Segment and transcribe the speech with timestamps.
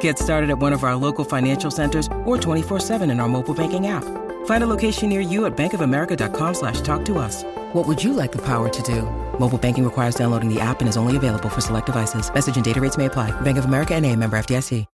[0.00, 3.86] Get started at one of our local financial centers or 24-7 in our mobile banking
[3.86, 4.04] app.
[4.46, 7.44] Find a location near you at bankofamerica.com slash talk to us.
[7.72, 9.02] What would you like the power to do?
[9.38, 12.32] Mobile banking requires downloading the app and is only available for select devices.
[12.32, 13.30] Message and data rates may apply.
[13.40, 14.84] Bank of America and a member FDIC.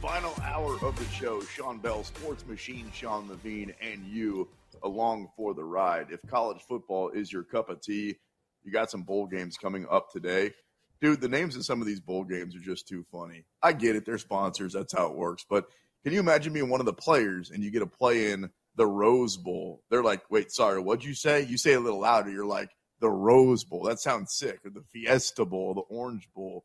[0.00, 1.40] Final hour of the show.
[1.42, 4.48] Sean Bell, Sports Machine, Sean Levine, and you
[4.82, 6.08] along for the ride.
[6.10, 8.16] If college football is your cup of tea,
[8.62, 10.52] you got some bowl games coming up today
[11.00, 13.44] dude, the names of some of these bowl games are just too funny.
[13.62, 14.72] I get it; they're sponsors.
[14.72, 15.44] That's how it works.
[15.48, 15.66] But
[16.02, 18.86] can you imagine being one of the players and you get a play in the
[18.86, 19.82] Rose Bowl?
[19.90, 22.30] They're like, "Wait, sorry, what'd you say?" You say it a little louder.
[22.30, 22.70] You're like,
[23.00, 24.60] "The Rose Bowl." That sounds sick.
[24.64, 26.64] Or the Fiesta Bowl, the Orange Bowl.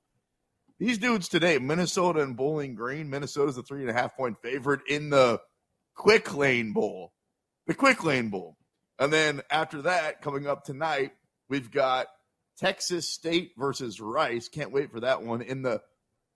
[0.80, 3.10] These dudes today, Minnesota and Bowling Green.
[3.10, 5.42] Minnesota's a three and a half point favorite in the
[5.94, 7.12] Quick Lane Bowl,
[7.68, 8.56] the Quick Lane Bowl.
[8.98, 11.12] And then after that, coming up tonight,
[11.50, 12.08] we've got
[12.60, 14.50] Texas State versus Rice.
[14.50, 15.82] Can't wait for that one in the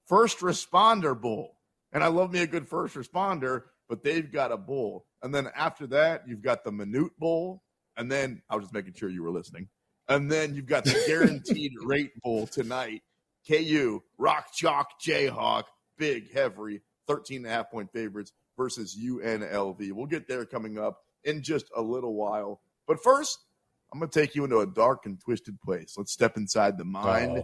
[0.07, 1.57] First Responder Bowl.
[1.91, 5.05] And I love me a good first responder, but they've got a bowl.
[5.21, 7.61] And then after that, you've got the Minute Bowl.
[7.95, 9.69] And then I was just making sure you were listening.
[10.09, 13.03] And then you've got the Guaranteed Rate Bowl tonight.
[13.47, 15.65] KU, Rock Chalk, Jayhawk,
[15.97, 19.91] big, heavy, 13 and a half point favorites versus UNLV.
[19.91, 22.61] We'll get there coming up in just a little while.
[22.87, 23.37] But first,
[23.93, 25.93] I'm going to take you into a dark and twisted place.
[25.95, 27.43] Let's step inside the mind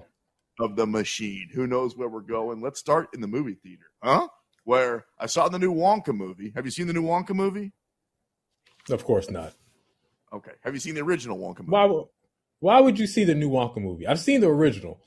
[0.60, 0.66] oh.
[0.66, 1.48] of the machine.
[1.54, 2.60] Who knows where we're going?
[2.60, 4.28] Let's start in the movie theater, huh?
[4.64, 6.52] Where I saw the new Wonka movie.
[6.56, 7.72] Have you seen the new Wonka movie?
[8.90, 9.54] Of course not.
[10.34, 10.52] Okay.
[10.64, 11.72] Have you seen the original Wonka movie?
[11.72, 12.04] Why,
[12.62, 14.08] why would you see the new Wonka movie?
[14.08, 15.00] I've seen the original.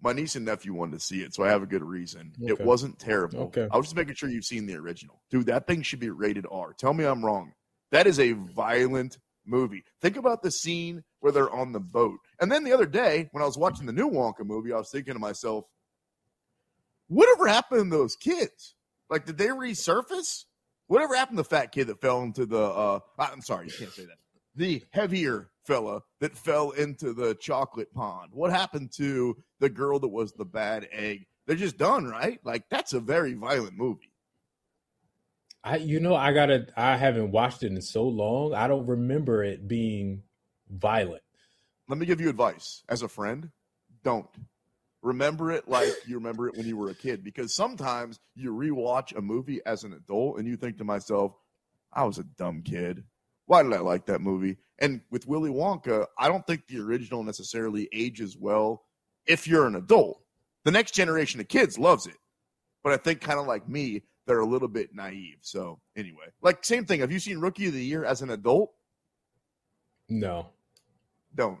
[0.00, 2.32] My niece and nephew wanted to see it, so I have a good reason.
[2.40, 2.52] Okay.
[2.52, 3.40] It wasn't terrible.
[3.44, 3.66] Okay.
[3.72, 5.20] I was just making sure you've seen the original.
[5.30, 6.74] Dude, that thing should be rated R.
[6.74, 7.54] Tell me I'm wrong.
[7.90, 9.84] That is a violent movie.
[10.00, 12.18] Think about the scene where they're on the boat.
[12.40, 14.90] And then the other day, when I was watching the new Wonka movie, I was
[14.90, 15.64] thinking to myself,
[17.08, 18.74] whatever happened to those kids?
[19.08, 20.44] Like, did they resurface?
[20.88, 23.92] Whatever happened to the fat kid that fell into the, uh, I'm sorry, you can't
[23.92, 24.18] say that.
[24.54, 28.30] The heavier fella that fell into the chocolate pond.
[28.32, 31.26] What happened to the girl that was the bad egg?
[31.46, 32.40] They're just done, right?
[32.44, 34.12] Like, that's a very violent movie.
[35.66, 38.54] I you know I gotta I haven't watched it in so long.
[38.54, 40.22] I don't remember it being
[40.70, 41.24] violent.
[41.88, 43.50] Let me give you advice as a friend.
[44.04, 44.28] Don't
[45.02, 49.16] remember it like you remember it when you were a kid because sometimes you rewatch
[49.16, 51.32] a movie as an adult and you think to myself,
[51.92, 53.02] I was a dumb kid.
[53.46, 54.58] Why did I like that movie?
[54.78, 58.84] And with Willy Wonka, I don't think the original necessarily ages well
[59.26, 60.22] if you're an adult.
[60.62, 62.18] The next generation of kids loves it.
[62.84, 65.38] But I think kind of like me, they're a little bit naive.
[65.42, 67.00] So anyway, like same thing.
[67.00, 68.72] Have you seen Rookie of the Year as an adult?
[70.08, 70.50] No.
[71.34, 71.60] Don't.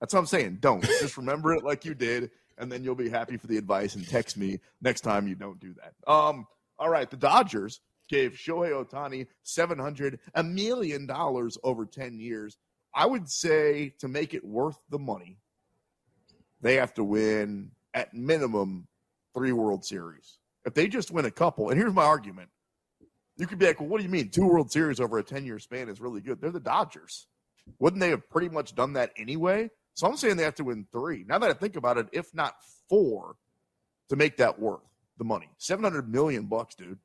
[0.00, 0.58] That's what I'm saying.
[0.60, 0.82] Don't.
[1.00, 4.08] Just remember it like you did, and then you'll be happy for the advice and
[4.08, 6.10] text me next time you don't do that.
[6.10, 6.46] Um,
[6.78, 12.56] all right, the Dodgers gave Shohei Ohtani seven hundred a million dollars over ten years.
[12.94, 15.38] I would say to make it worth the money,
[16.60, 18.88] they have to win at minimum
[19.34, 20.38] three World Series.
[20.64, 22.48] If they just win a couple, and here's my argument.
[23.36, 24.28] You could be like, well, what do you mean?
[24.28, 26.40] Two World Series over a 10 year span is really good.
[26.40, 27.26] They're the Dodgers.
[27.78, 29.70] Wouldn't they have pretty much done that anyway?
[29.94, 31.24] So I'm saying they have to win three.
[31.26, 32.54] Now that I think about it, if not
[32.88, 33.36] four,
[34.10, 34.80] to make that worth
[35.18, 35.48] the money.
[35.58, 36.98] 700 million bucks, dude.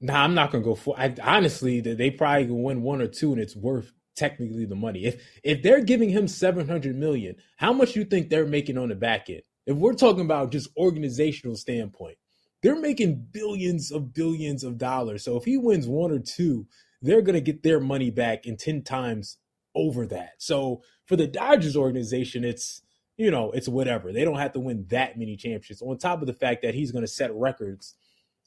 [0.00, 0.98] Nah, I'm not gonna go for.
[0.98, 5.04] I, honestly, they probably can win one or two, and it's worth technically the money.
[5.04, 8.94] If if they're giving him 700 million, how much you think they're making on the
[8.94, 9.42] back end?
[9.70, 12.18] If we're talking about just organizational standpoint,
[12.62, 15.24] they're making billions of billions of dollars.
[15.24, 16.66] So if he wins one or two,
[17.00, 19.38] they're going to get their money back in 10 times
[19.74, 20.32] over that.
[20.38, 22.82] So for the Dodgers organization, it's,
[23.16, 24.12] you know, it's whatever.
[24.12, 25.82] They don't have to win that many championships.
[25.82, 27.94] On top of the fact that he's going to set records,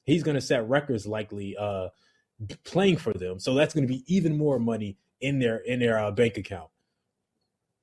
[0.05, 1.87] he's going to set records likely uh
[2.65, 3.39] playing for them.
[3.39, 6.69] So that's going to be even more money in their in their uh, bank account.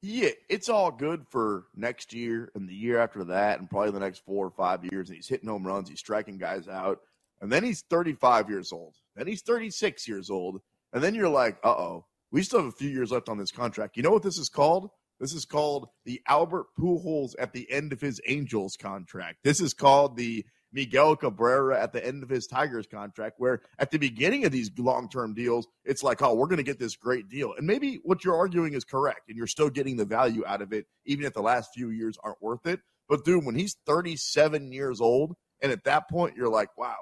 [0.03, 4.01] Yeah, it's all good for next year and the year after that, and probably the
[4.01, 5.09] next four or five years.
[5.09, 7.01] And he's hitting home runs, he's striking guys out.
[7.43, 8.95] And then he's 35 years old.
[9.17, 10.61] Then he's 36 years old.
[10.93, 13.51] And then you're like, uh oh, we still have a few years left on this
[13.51, 13.97] contract.
[13.97, 14.91] You know what this is called?
[15.19, 19.39] This is called the Albert Pujols at the end of his Angels contract.
[19.45, 23.91] This is called the Miguel Cabrera at the end of his Tigers contract, where at
[23.91, 26.97] the beginning of these long term deals, it's like, oh, we're going to get this
[26.97, 27.55] great deal.
[27.57, 30.73] And maybe what you're arguing is correct, and you're still getting the value out of
[30.73, 32.81] it, even if the last few years aren't worth it.
[33.09, 36.97] But dude, when he's 37 years old, and at that point, you're like, wow,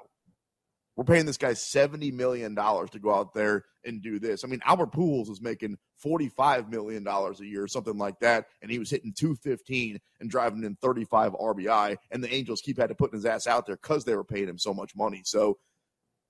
[0.99, 4.43] we're paying this guy $70 million to go out there and do this.
[4.43, 8.79] I mean, Albert Pujols was making $45 million a year, something like that, and he
[8.79, 13.13] was hitting 215 and driving in 35 RBI, and the Angels keep had to put
[13.13, 15.21] his ass out there because they were paying him so much money.
[15.23, 15.57] So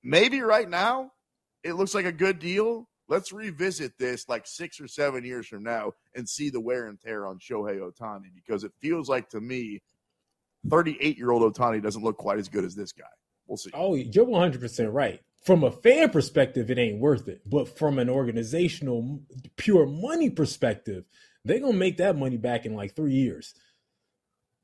[0.04, 1.14] maybe right now
[1.64, 2.88] it looks like a good deal.
[3.08, 7.02] Let's revisit this like six or seven years from now and see the wear and
[7.02, 9.82] tear on Shohei Ohtani because it feels like to me,
[10.70, 13.06] 38 year old Ohtani doesn't look quite as good as this guy.
[13.50, 13.72] We'll see.
[13.74, 15.20] Oh, you're 100% right.
[15.44, 17.42] From a fan perspective, it ain't worth it.
[17.50, 19.22] But from an organizational,
[19.58, 21.06] pure money perspective,
[21.44, 23.56] they're going to make that money back in like three years.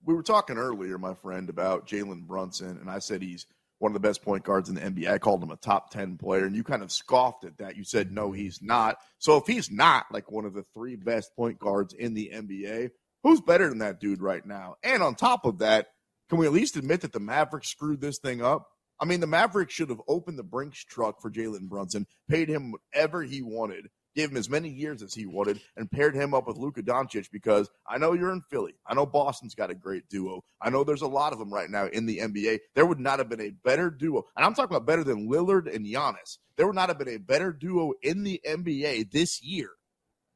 [0.06, 3.48] We were talking earlier, my friend, about Jalen Brunson, and I said he's
[3.80, 5.10] one of the best point guards in the NBA.
[5.10, 7.76] I called him a top 10 player, and you kind of scoffed at that.
[7.76, 8.98] You said, no, he's not.
[9.18, 12.92] So if he's not like one of the three best point guards in the NBA,
[13.24, 14.76] who's better than that dude right now?
[14.84, 15.88] And on top of that,
[16.30, 18.68] can we at least admit that the Mavericks screwed this thing up?
[19.00, 22.72] I mean, the Mavericks should have opened the Brinks truck for Jalen Brunson, paid him
[22.72, 26.48] whatever he wanted, gave him as many years as he wanted, and paired him up
[26.48, 28.76] with Luka Doncic because I know you're in Philly.
[28.88, 30.44] I know Boston's got a great duo.
[30.62, 32.60] I know there's a lot of them right now in the NBA.
[32.74, 34.24] There would not have been a better duo.
[34.38, 36.38] And I'm talking about better than Lillard and Giannis.
[36.56, 39.72] There would not have been a better duo in the NBA this year,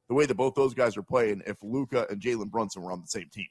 [0.10, 3.02] the way that both those guys are playing, if Luka and Jalen Brunson were on
[3.02, 3.48] the same team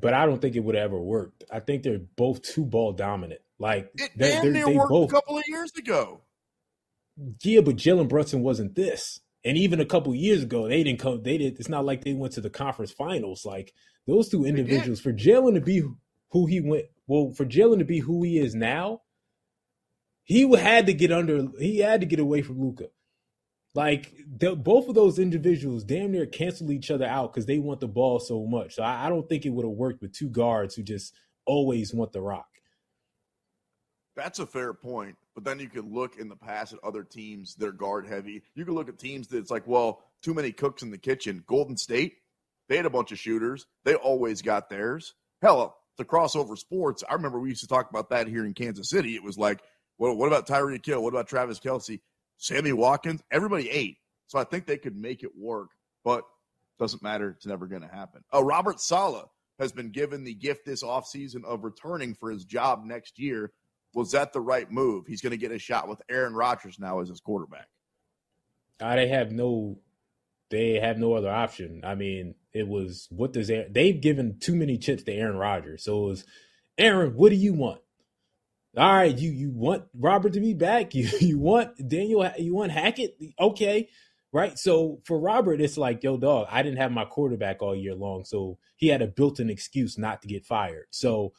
[0.00, 1.44] but I don't think it would have ever worked.
[1.50, 3.40] I think they're both too ball dominant.
[3.58, 6.22] Like it they, damn near worked both, a couple of years ago.
[7.42, 9.20] Yeah, but Jalen Brunson wasn't this.
[9.44, 11.22] And even a couple years ago, they didn't come.
[11.22, 11.58] They did.
[11.58, 13.44] It's not like they went to the conference finals.
[13.46, 13.72] Like
[14.06, 15.82] those two individuals, for Jalen to be
[16.30, 19.00] who he went, well, for Jalen to be who he is now,
[20.24, 21.48] he had to get under.
[21.58, 22.88] He had to get away from Luka.
[23.74, 27.88] Like both of those individuals damn near cancel each other out because they want the
[27.88, 28.74] ball so much.
[28.74, 31.14] So I, I don't think it would have worked with two guards who just
[31.46, 32.48] always want the rock.
[34.16, 35.16] That's a fair point.
[35.34, 38.42] But then you could look in the past at other teams that are guard heavy.
[38.54, 41.44] You could look at teams that it's like, well, too many cooks in the kitchen.
[41.46, 42.14] Golden State,
[42.68, 43.66] they had a bunch of shooters.
[43.84, 45.14] They always got theirs.
[45.40, 47.04] Hell, the crossover sports.
[47.08, 49.14] I remember we used to talk about that here in Kansas City.
[49.14, 49.60] It was like,
[49.96, 51.02] well, what about Tyreek Hill?
[51.02, 52.00] What about Travis Kelce?
[52.40, 53.98] Sammy Watkins, everybody ate.
[54.26, 55.68] So I think they could make it work,
[56.04, 56.24] but
[56.78, 57.30] doesn't matter.
[57.30, 58.24] It's never going to happen.
[58.34, 59.28] Uh, Robert Saleh
[59.58, 63.52] has been given the gift this offseason of returning for his job next year.
[63.92, 65.06] Was that the right move?
[65.06, 67.68] He's going to get a shot with Aaron Rodgers now as his quarterback.
[68.80, 69.78] Uh, they have no,
[70.48, 71.82] they have no other option.
[71.84, 75.84] I mean, it was what does Aaron, they've given too many chips to Aaron Rodgers.
[75.84, 76.24] So it was
[76.78, 77.80] Aaron, what do you want?
[78.76, 80.94] All right, you you want Robert to be back?
[80.94, 82.30] You you want Daniel?
[82.38, 83.16] You want Hackett?
[83.38, 83.88] Okay,
[84.32, 84.58] right.
[84.58, 88.24] So for Robert, it's like, yo, dog, I didn't have my quarterback all year long,
[88.24, 90.86] so he had a built-in excuse not to get fired.
[90.90, 91.32] So,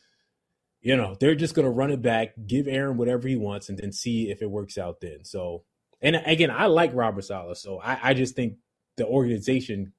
[0.81, 3.93] you know, they're just gonna run it back, give Aaron whatever he wants, and then
[3.93, 4.99] see if it works out.
[4.99, 5.63] Then, so,
[6.01, 8.55] and again, I like Robert Saleh, so I, I just think
[8.97, 9.93] the organization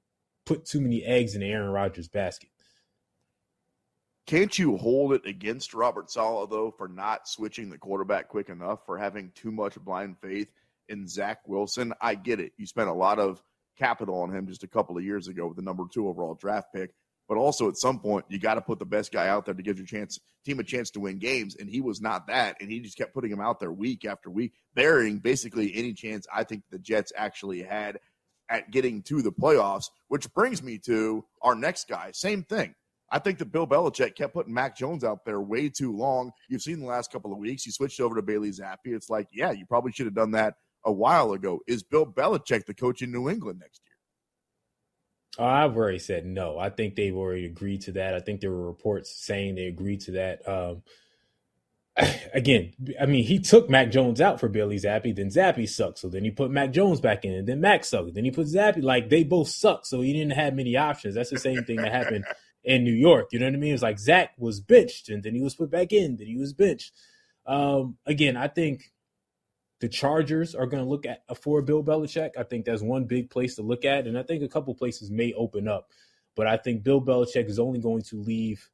[0.45, 2.49] put too many eggs in Aaron Rodgers' basket.
[4.25, 8.85] Can't you hold it against Robert Saleh though for not switching the quarterback quick enough
[8.85, 10.47] for having too much blind faith
[10.87, 11.93] in Zach Wilson?
[11.99, 12.53] I get it.
[12.57, 13.43] You spent a lot of
[13.77, 16.73] capital on him just a couple of years ago with the number two overall draft
[16.73, 16.93] pick.
[17.27, 19.63] But also at some point you got to put the best guy out there to
[19.63, 21.57] give your chance team a chance to win games.
[21.57, 22.57] And he was not that.
[22.61, 26.27] And he just kept putting him out there week after week, burying basically any chance
[26.33, 27.99] I think the Jets actually had
[28.49, 32.11] at getting to the playoffs, which brings me to our next guy.
[32.13, 32.75] Same thing.
[33.13, 36.31] I think that Bill Belichick kept putting Mac Jones out there way too long.
[36.49, 37.63] You've seen the last couple of weeks.
[37.63, 38.77] He switched over to Bailey Zappe.
[38.85, 41.59] It's like, yeah, you probably should have done that a while ago.
[41.67, 45.47] Is Bill Belichick the coach in New England next year?
[45.47, 46.57] I've already said no.
[46.57, 48.15] I think they've already agreed to that.
[48.15, 50.47] I think there were reports saying they agreed to that.
[50.47, 50.81] Um,
[52.33, 55.99] again, I mean, he took Mac Jones out for Bailey Zappe, then Zappe sucked.
[55.99, 58.15] So then he put Mac Jones back in, and then Mac sucked.
[58.15, 58.81] Then he put Zappe.
[58.81, 59.85] Like they both suck.
[59.85, 61.13] So he didn't have many options.
[61.13, 62.25] That's the same thing that happened
[62.63, 63.29] in New York.
[63.31, 63.73] You know what I mean?
[63.73, 66.53] It's like Zach was benched and then he was put back in, then he was
[66.53, 66.93] benched.
[67.45, 68.93] Um, again, I think
[69.81, 72.31] the Chargers are going to look at for Bill Belichick.
[72.37, 75.11] I think that's one big place to look at, and I think a couple places
[75.11, 75.89] may open up.
[76.35, 78.69] But I think Bill Belichick is only going to leave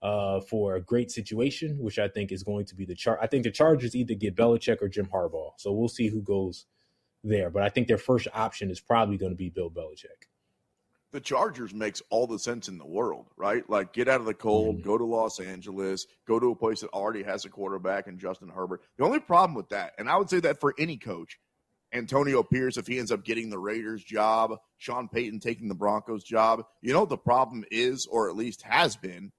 [0.00, 3.18] uh, for a great situation, which I think is going to be the chart.
[3.22, 6.64] I think the Chargers either get Belichick or Jim Harbaugh, so we'll see who goes
[7.22, 7.50] there.
[7.50, 10.28] But I think their first option is probably going to be Bill Belichick
[11.14, 13.62] the Chargers makes all the sense in the world, right?
[13.70, 14.84] Like get out of the cold, mm-hmm.
[14.84, 18.48] go to Los Angeles, go to a place that already has a quarterback and Justin
[18.48, 18.82] Herbert.
[18.98, 21.38] The only problem with that, and I would say that for any coach,
[21.92, 26.24] Antonio Pierce, if he ends up getting the Raiders job, Sean Payton taking the Broncos
[26.24, 29.30] job, you know what the problem is, or at least has been,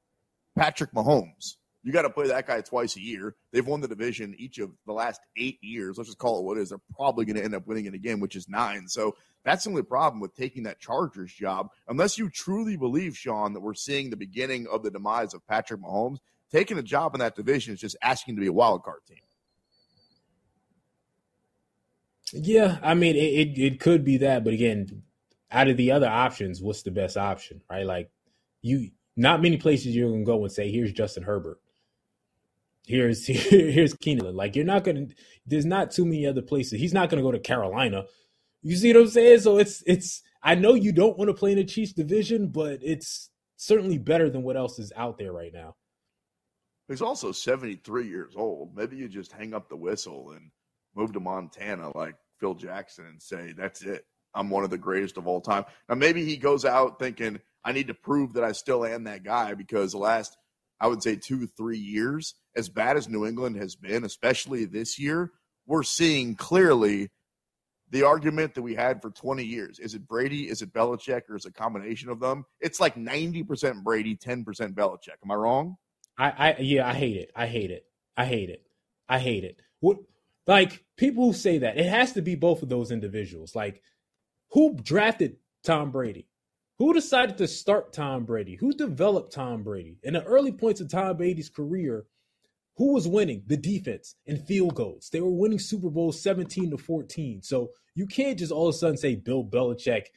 [0.58, 1.58] Patrick Mahomes.
[1.86, 3.36] You got to play that guy twice a year.
[3.52, 5.98] They've won the division each of the last eight years.
[5.98, 6.70] Let's just call it what it is.
[6.70, 8.88] They're probably going to end up winning it again, which is nine.
[8.88, 11.70] So that's the only problem with taking that Chargers job.
[11.88, 15.80] Unless you truly believe, Sean, that we're seeing the beginning of the demise of Patrick
[15.80, 16.18] Mahomes,
[16.52, 19.20] taking a job in that division is just asking to be a wild card team.
[22.34, 25.04] Yeah, I mean, it, it, it could be that, but again,
[25.52, 27.86] out of the other options, what's the best option, right?
[27.86, 28.10] Like,
[28.64, 31.60] you, not many places you're gonna go and say, "Here's Justin Herbert."
[32.88, 34.36] Here's here's Keenan Allen.
[34.36, 35.08] Like you're not gonna.
[35.46, 36.80] There's not too many other places.
[36.80, 38.06] He's not gonna go to Carolina.
[38.62, 39.40] You see what I'm saying?
[39.42, 40.22] So it's it's.
[40.42, 44.30] I know you don't want to play in the Chiefs division, but it's certainly better
[44.30, 45.76] than what else is out there right now.
[46.88, 48.76] He's also 73 years old.
[48.76, 50.52] Maybe you just hang up the whistle and
[50.96, 54.06] move to Montana like Phil Jackson and say, "That's it.
[54.36, 57.72] I'm one of the greatest of all time." Now maybe he goes out thinking, "I
[57.72, 60.38] need to prove that I still am that guy," because the last
[60.80, 65.00] I would say two, three years, as bad as New England has been, especially this
[65.00, 65.32] year,
[65.66, 67.10] we're seeing clearly
[67.90, 69.80] the argument that we had for 20 years.
[69.80, 70.50] Is it Brady?
[70.50, 71.30] Is it Belichick?
[71.30, 72.46] Or is it a combination of them?
[72.60, 75.18] It's like 90% Brady, 10% Belichick.
[75.24, 75.78] Am I wrong?
[76.18, 77.32] I, I yeah, I hate it.
[77.36, 77.86] I hate it.
[78.16, 78.66] I hate it.
[79.08, 79.60] I hate it.
[79.82, 79.98] What
[80.48, 83.56] like people who say that it has to be both of those individuals.
[83.56, 83.82] Like
[84.52, 86.28] who drafted Tom Brady?
[86.78, 88.56] Who decided to start Tom Brady?
[88.56, 89.98] Who developed Tom Brady?
[90.04, 92.06] In the early points of Tom Brady's career,
[92.76, 93.44] who was winning?
[93.48, 95.10] The defense and field goals.
[95.10, 97.42] They were winning Super Bowls 17 to 14.
[97.42, 100.08] So you can't just all of a sudden say Bill Belichick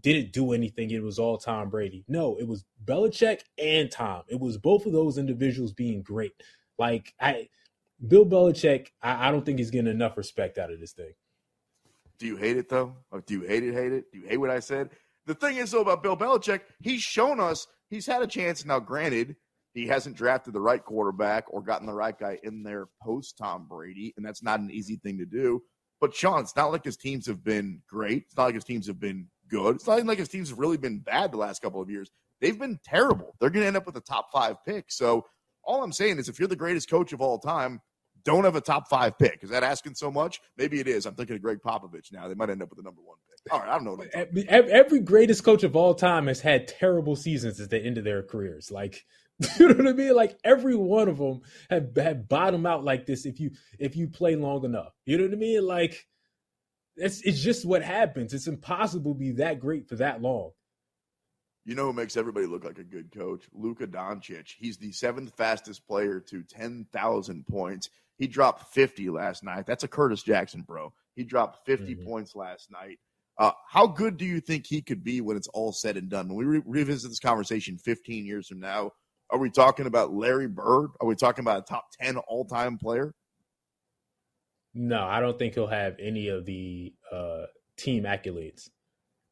[0.00, 0.90] didn't do anything.
[0.90, 2.04] It was all Tom Brady.
[2.08, 4.22] No, it was Belichick and Tom.
[4.28, 6.32] It was both of those individuals being great.
[6.78, 7.48] Like I
[8.06, 11.12] Bill Belichick, I, I don't think he's getting enough respect out of this thing.
[12.18, 12.94] Do you hate it though?
[13.10, 13.74] Or do you hate it?
[13.74, 14.10] Hate it?
[14.10, 14.90] Do you hate what I said?
[15.26, 18.64] The thing is, though, about Bill Belichick, he's shown us he's had a chance.
[18.64, 19.36] Now, granted,
[19.74, 23.66] he hasn't drafted the right quarterback or gotten the right guy in there post Tom
[23.68, 25.62] Brady, and that's not an easy thing to do.
[26.00, 28.24] But Sean, it's not like his teams have been great.
[28.26, 29.76] It's not like his teams have been good.
[29.76, 32.10] It's not like his teams have really been bad the last couple of years.
[32.40, 33.34] They've been terrible.
[33.40, 34.86] They're going to end up with a top five pick.
[34.88, 35.24] So
[35.64, 37.80] all I'm saying is, if you're the greatest coach of all time,
[38.26, 39.38] don't have a top five pick.
[39.42, 40.40] Is that asking so much?
[40.58, 41.06] Maybe it is.
[41.06, 42.28] I'm thinking of Gregg Popovich now.
[42.28, 43.52] They might end up with the number one pick.
[43.52, 44.44] All right, I don't know.
[44.48, 48.22] Every greatest coach of all time has had terrible seasons at the end of their
[48.22, 48.70] careers.
[48.70, 49.04] Like,
[49.58, 50.14] you know what I mean?
[50.14, 53.24] Like every one of them have have bottomed out like this.
[53.24, 55.64] If you if you play long enough, you know what I mean?
[55.64, 56.06] Like,
[56.96, 58.34] it's it's just what happens.
[58.34, 60.50] It's impossible to be that great for that long.
[61.66, 63.42] You know who makes everybody look like a good coach?
[63.52, 64.54] Luka Doncic.
[64.56, 67.90] He's the seventh fastest player to 10,000 points.
[68.18, 69.66] He dropped 50 last night.
[69.66, 70.92] That's a Curtis Jackson, bro.
[71.14, 72.04] He dropped 50 mm-hmm.
[72.04, 72.98] points last night.
[73.38, 76.28] Uh, how good do you think he could be when it's all said and done?
[76.28, 78.92] When we re- revisit this conversation 15 years from now,
[79.30, 80.90] are we talking about Larry Bird?
[81.00, 83.12] Are we talking about a top 10 all time player?
[84.72, 87.44] No, I don't think he'll have any of the uh,
[87.76, 88.68] team accolades.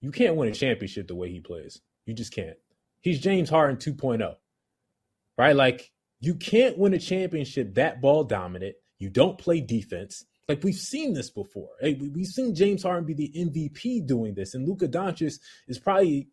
[0.00, 1.80] You can't win a championship the way he plays.
[2.06, 2.56] You just can't.
[3.00, 4.34] He's James Harden 2.0,
[5.38, 5.56] right?
[5.56, 5.90] Like
[6.24, 8.76] you can't win a championship that ball dominant.
[8.98, 10.24] You don't play defense.
[10.48, 11.68] Like we've seen this before.
[11.80, 15.38] Hey, we've seen James Harden be the MVP doing this, and Luka Doncic
[15.68, 16.28] is probably,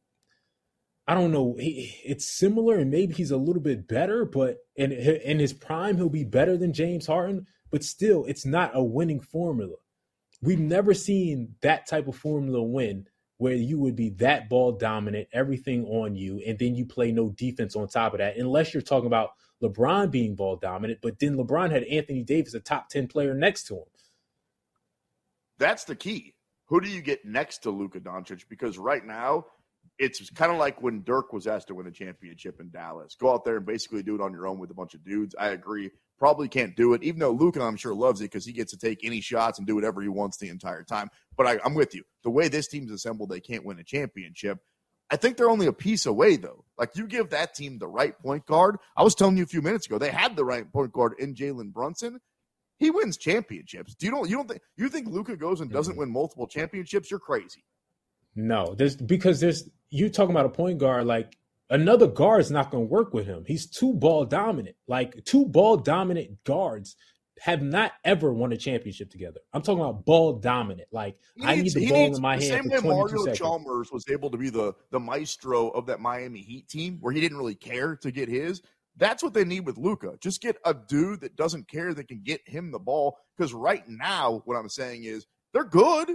[1.08, 4.92] I don't know, he, it's similar, and maybe he's a little bit better, but in
[4.92, 7.48] in his prime he'll be better than James Harden.
[7.70, 9.76] But still, it's not a winning formula.
[10.42, 13.08] We've never seen that type of formula win
[13.38, 17.30] where you would be that ball dominant, everything on you, and then you play no
[17.30, 19.32] defense on top of that, unless you're talking about
[19.62, 23.64] LeBron being ball dominant, but then LeBron had Anthony Davis, a top 10 player next
[23.68, 23.84] to him.
[25.58, 26.36] That's the key.
[26.66, 28.46] Who do you get next to Luka Doncic?
[28.50, 29.46] Because right now,
[30.00, 33.16] it's kind of like when Dirk was asked to win a championship in Dallas.
[33.16, 35.36] Go out there and basically do it on your own with a bunch of dudes.
[35.38, 35.92] I agree.
[36.18, 38.78] Probably can't do it, even though Luka, I'm sure, loves it because he gets to
[38.78, 41.10] take any shots and do whatever he wants the entire time.
[41.36, 42.04] But I, I'm with you.
[42.24, 44.60] The way this team's assembled, they can't win a championship.
[45.12, 46.64] I think they're only a piece away, though.
[46.78, 48.78] Like you give that team the right point guard.
[48.96, 51.36] I was telling you a few minutes ago, they had the right point guard in
[51.36, 52.20] Jalen Brunson.
[52.80, 53.94] he wins championships.
[53.94, 56.00] Do you don't you don't think you think Luka goes and doesn't mm-hmm.
[56.00, 57.12] win multiple championships?
[57.12, 57.64] You're crazy.
[58.36, 61.38] No, there's because there's you talking about a point guard like
[61.70, 63.44] another guard is not going to work with him.
[63.46, 64.78] He's too ball dominant.
[64.88, 66.96] Like two ball dominant guards
[67.42, 69.40] have not ever won a championship together.
[69.52, 70.90] I'm talking about ball dominant.
[70.92, 72.44] Like needs, I need the ball needs, in my hand.
[72.70, 73.40] The same way Mario seconds.
[73.40, 77.20] Chalmers was able to be the the maestro of that Miami Heat team, where he
[77.20, 78.62] didn't really care to get his.
[78.96, 80.18] That's what they need with Luka.
[80.20, 83.18] Just get a dude that doesn't care that can get him the ball.
[83.36, 86.12] Because right now, what I'm saying is they're good.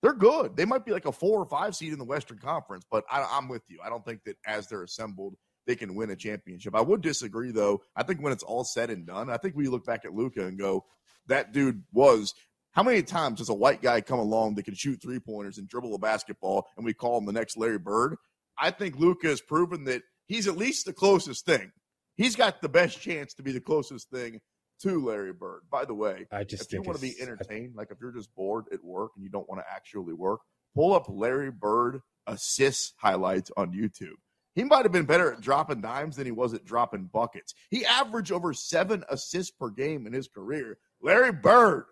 [0.00, 0.56] They're good.
[0.56, 3.28] They might be like a four or five seed in the Western Conference, but I,
[3.32, 3.80] I'm with you.
[3.84, 5.34] I don't think that as they're assembled,
[5.68, 6.74] they can win a championship.
[6.74, 7.82] I would disagree, though.
[7.94, 10.44] I think when it's all said and done, I think we look back at Luka
[10.44, 10.84] and go,
[11.28, 12.34] that dude was.
[12.72, 15.68] How many times does a white guy come along that can shoot three pointers and
[15.68, 18.16] dribble a basketball, and we call him the next Larry Bird?
[18.58, 21.70] I think Luka has proven that he's at least the closest thing
[22.18, 24.40] he's got the best chance to be the closest thing
[24.82, 25.62] to Larry Bird.
[25.70, 28.34] By the way, I just if you want to be entertained, like if you're just
[28.34, 30.40] bored at work and you don't want to actually work,
[30.74, 34.18] pull up Larry Bird assists highlights on YouTube.
[34.58, 37.54] He might have been better at dropping dimes than he was at dropping buckets.
[37.70, 40.78] He averaged over seven assists per game in his career.
[41.00, 41.84] Larry Bird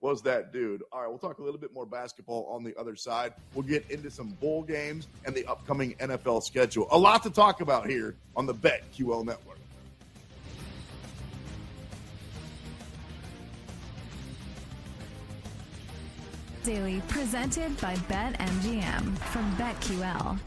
[0.00, 0.84] was that dude.
[0.92, 3.34] All right, we'll talk a little bit more basketball on the other side.
[3.52, 6.86] We'll get into some bowl games and the upcoming NFL schedule.
[6.92, 9.58] A lot to talk about here on the BetQL Network.
[16.62, 20.38] Daily, presented by BetMGM from BetQL.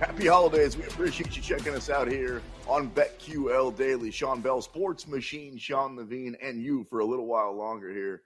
[0.00, 0.76] Happy holidays.
[0.76, 4.10] We appreciate you checking us out here on BetQL Daily.
[4.10, 8.22] Sean Bell, Sports Machine, Sean Levine, and you for a little while longer here.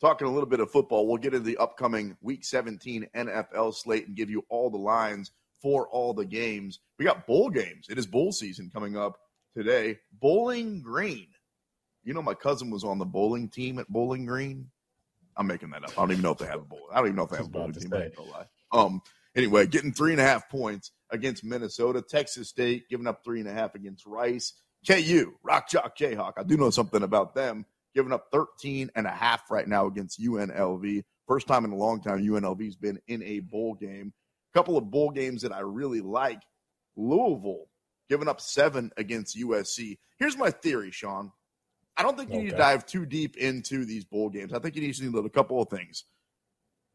[0.00, 1.08] Talking a little bit of football.
[1.08, 5.32] We'll get into the upcoming Week 17 NFL slate and give you all the lines
[5.60, 6.78] for all the games.
[7.00, 7.86] We got bowl games.
[7.90, 9.18] It is bowl season coming up
[9.56, 9.98] today.
[10.20, 11.26] Bowling Green.
[12.04, 14.70] You know, my cousin was on the bowling team at Bowling Green.
[15.36, 15.90] I'm making that up.
[15.90, 16.86] I don't even know if they have a bowl.
[16.92, 17.90] I don't even know if they have a bowling team.
[17.90, 18.46] Lie.
[18.70, 19.02] Um.
[19.34, 22.02] Anyway, getting three and a half points against Minnesota.
[22.02, 24.54] Texas State giving up three and a half against Rice.
[24.86, 26.34] KU, Rock Chalk Jayhawk.
[26.36, 27.66] I do know something about them.
[27.94, 31.02] Giving up 13 and a half right now against UNLV.
[31.26, 34.12] First time in a long time UNLV's been in a bowl game.
[34.52, 36.42] A couple of bowl games that I really like.
[36.96, 37.66] Louisville
[38.08, 39.98] giving up seven against USC.
[40.18, 41.32] Here's my theory, Sean.
[41.96, 42.44] I don't think you okay.
[42.44, 44.52] need to dive too deep into these bowl games.
[44.52, 46.04] I think you need to know a couple of things.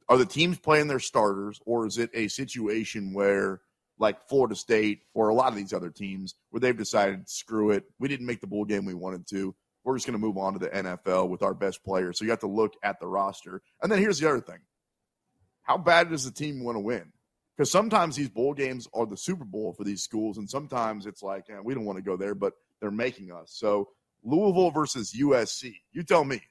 [0.09, 3.61] Are the teams playing their starters, or is it a situation where,
[3.99, 7.83] like Florida State or a lot of these other teams, where they've decided, screw it,
[7.99, 9.55] we didn't make the bowl game we wanted to.
[9.83, 12.17] We're just going to move on to the NFL with our best players.
[12.17, 13.61] So you have to look at the roster.
[13.81, 14.59] And then here's the other thing
[15.63, 17.11] how bad does the team want to win?
[17.55, 21.21] Because sometimes these bowl games are the Super Bowl for these schools, and sometimes it's
[21.21, 23.53] like, eh, we don't want to go there, but they're making us.
[23.55, 23.89] So
[24.23, 25.73] Louisville versus USC.
[25.91, 26.41] You tell me.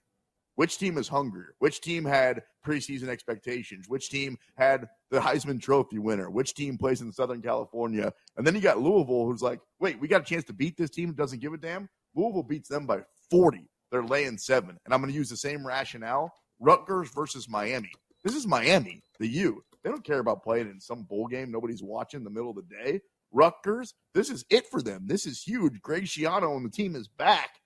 [0.63, 1.57] Which team is hungrier?
[1.59, 3.89] Which team had preseason expectations?
[3.89, 6.31] Which team had the Heisman Trophy winner?
[6.31, 8.13] Which team plays in Southern California?
[8.37, 10.91] And then you got Louisville, who's like, wait, we got a chance to beat this
[10.91, 11.89] team doesn't give a damn.
[12.15, 13.69] Louisville beats them by 40.
[13.91, 14.79] They're laying seven.
[14.85, 17.91] And I'm going to use the same rationale Rutgers versus Miami.
[18.23, 19.65] This is Miami, the U.
[19.83, 22.55] They don't care about playing in some bowl game nobody's watching in the middle of
[22.55, 23.01] the day.
[23.33, 25.09] Rutgers, this is it for them.
[25.09, 25.83] This is huge.
[25.83, 27.59] Greg Schiano and the team is back.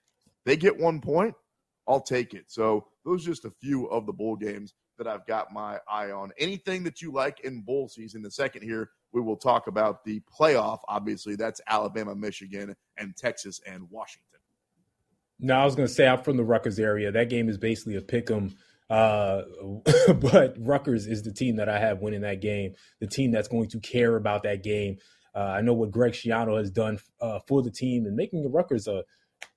[0.46, 1.34] They get one point,
[1.88, 2.44] I'll take it.
[2.48, 6.10] So those are just a few of the bowl games that I've got my eye
[6.10, 6.32] on.
[6.38, 8.22] Anything that you like in bowl season.
[8.22, 10.80] The second here, we will talk about the playoff.
[10.88, 14.40] Obviously, that's Alabama, Michigan, and Texas and Washington.
[15.38, 17.12] No, I was going to say I'm from the Rutgers area.
[17.12, 18.56] That game is basically a pick 'em.
[18.88, 19.42] Uh,
[20.14, 23.68] but Rutgers is the team that I have winning that game, the team that's going
[23.70, 24.96] to care about that game.
[25.34, 28.48] Uh, I know what Greg Schiano has done uh, for the team and making the
[28.48, 29.04] Rutgers a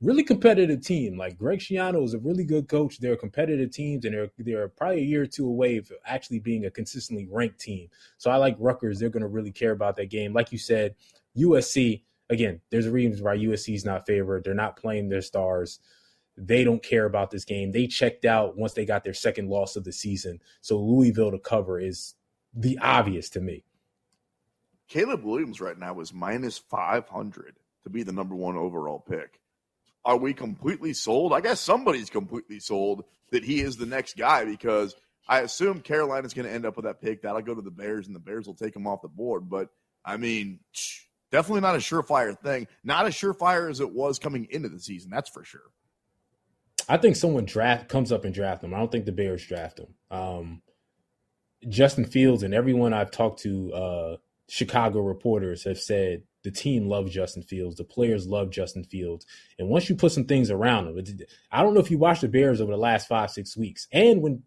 [0.01, 1.17] really competitive team.
[1.17, 2.99] Like Greg Schiano is a really good coach.
[2.99, 6.65] They're competitive teams, and they're they're probably a year or two away of actually being
[6.65, 7.89] a consistently ranked team.
[8.17, 8.99] So I like Rutgers.
[8.99, 10.33] They're going to really care about that game.
[10.33, 10.95] Like you said,
[11.37, 12.61] USC again.
[12.69, 14.43] There's a reason why USC is not favored.
[14.43, 15.79] They're not playing their stars.
[16.37, 17.71] They don't care about this game.
[17.71, 20.39] They checked out once they got their second loss of the season.
[20.61, 22.15] So Louisville to cover is
[22.53, 23.63] the obvious to me.
[24.87, 29.39] Caleb Williams right now is minus 500 to be the number one overall pick
[30.05, 31.33] are we completely sold?
[31.33, 34.95] I guess somebody's completely sold that he is the next guy because
[35.27, 37.21] I assume Carolina's going to end up with that pick.
[37.21, 39.49] That'll go to the Bears, and the Bears will take him off the board.
[39.49, 39.69] But
[40.03, 40.59] I mean,
[41.31, 42.67] definitely not a surefire thing.
[42.83, 45.11] Not as surefire as it was coming into the season.
[45.11, 45.61] That's for sure.
[46.87, 48.73] I think someone draft comes up and draft him.
[48.73, 49.93] I don't think the Bears draft him.
[50.09, 50.61] Um,
[51.67, 57.13] Justin Fields and everyone I've talked to, uh, Chicago reporters have said the team loves
[57.13, 57.75] Justin Fields.
[57.75, 59.25] The players love Justin Fields.
[59.57, 61.19] And once you put some things around him,
[61.51, 63.87] I don't know if you watched the Bears over the last five, six weeks.
[63.91, 64.43] And when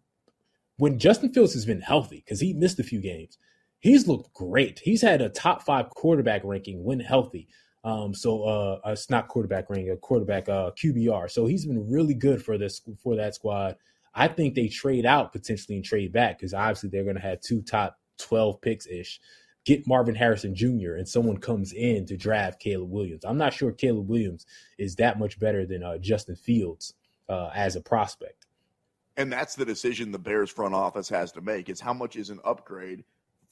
[0.77, 3.37] when Justin Fields has been healthy, because he missed a few games,
[3.79, 4.79] he's looked great.
[4.79, 7.47] He's had a top five quarterback ranking when healthy.
[7.83, 11.29] Um, so uh, it's not quarterback ranking, a quarterback uh, QBR.
[11.29, 13.75] So he's been really good for this for that squad.
[14.15, 17.41] I think they trade out potentially and trade back because obviously they're going to have
[17.41, 19.19] two top twelve picks ish
[19.65, 20.95] get Marvin Harrison Jr.
[20.95, 23.23] and someone comes in to draft Caleb Williams.
[23.25, 24.45] I'm not sure Caleb Williams
[24.77, 26.93] is that much better than uh, Justin Fields
[27.29, 28.45] uh, as a prospect.
[29.15, 32.29] And that's the decision the Bears front office has to make is how much is
[32.29, 33.03] an upgrade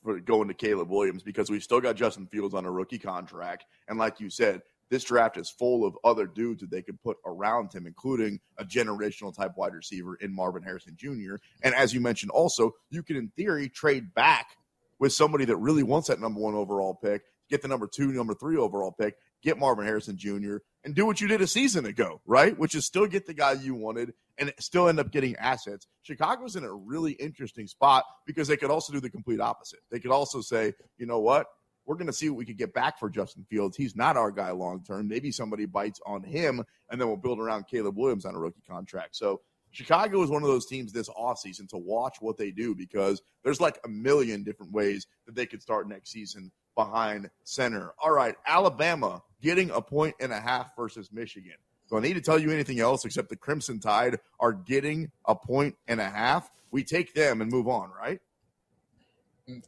[0.04, 3.66] for going to Caleb Williams because we've still got Justin Fields on a rookie contract.
[3.88, 7.18] And like you said, this draft is full of other dudes that they could put
[7.26, 11.36] around him, including a generational type wide receiver in Marvin Harrison Jr.
[11.64, 14.58] And as you mentioned, also, you can, in theory, trade back
[15.02, 18.36] with somebody that really wants that number one overall pick, get the number two, number
[18.36, 22.22] three overall pick, get Marvin Harrison Jr., and do what you did a season ago,
[22.26, 22.58] right?
[22.58, 25.88] Which is still get the guy you wanted and still end up getting assets.
[26.04, 29.80] Chicago's in a really interesting spot because they could also do the complete opposite.
[29.90, 31.48] They could also say, you know what?
[31.86, 33.76] We're going to see what we could get back for Justin Fields.
[33.76, 35.08] He's not our guy long term.
[35.08, 38.62] Maybe somebody bites on him, and then we'll build around Caleb Williams on a rookie
[38.70, 39.16] contract.
[39.16, 43.22] So Chicago is one of those teams this offseason to watch what they do because
[43.44, 47.94] there's like a million different ways that they could start next season behind center.
[48.02, 51.56] All right, Alabama getting a point and a half versus Michigan.
[51.90, 55.36] Do I need to tell you anything else except the Crimson Tide are getting a
[55.36, 56.50] point and a half?
[56.70, 58.20] We take them and move on, right?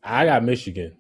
[0.02, 0.98] I got Michigan.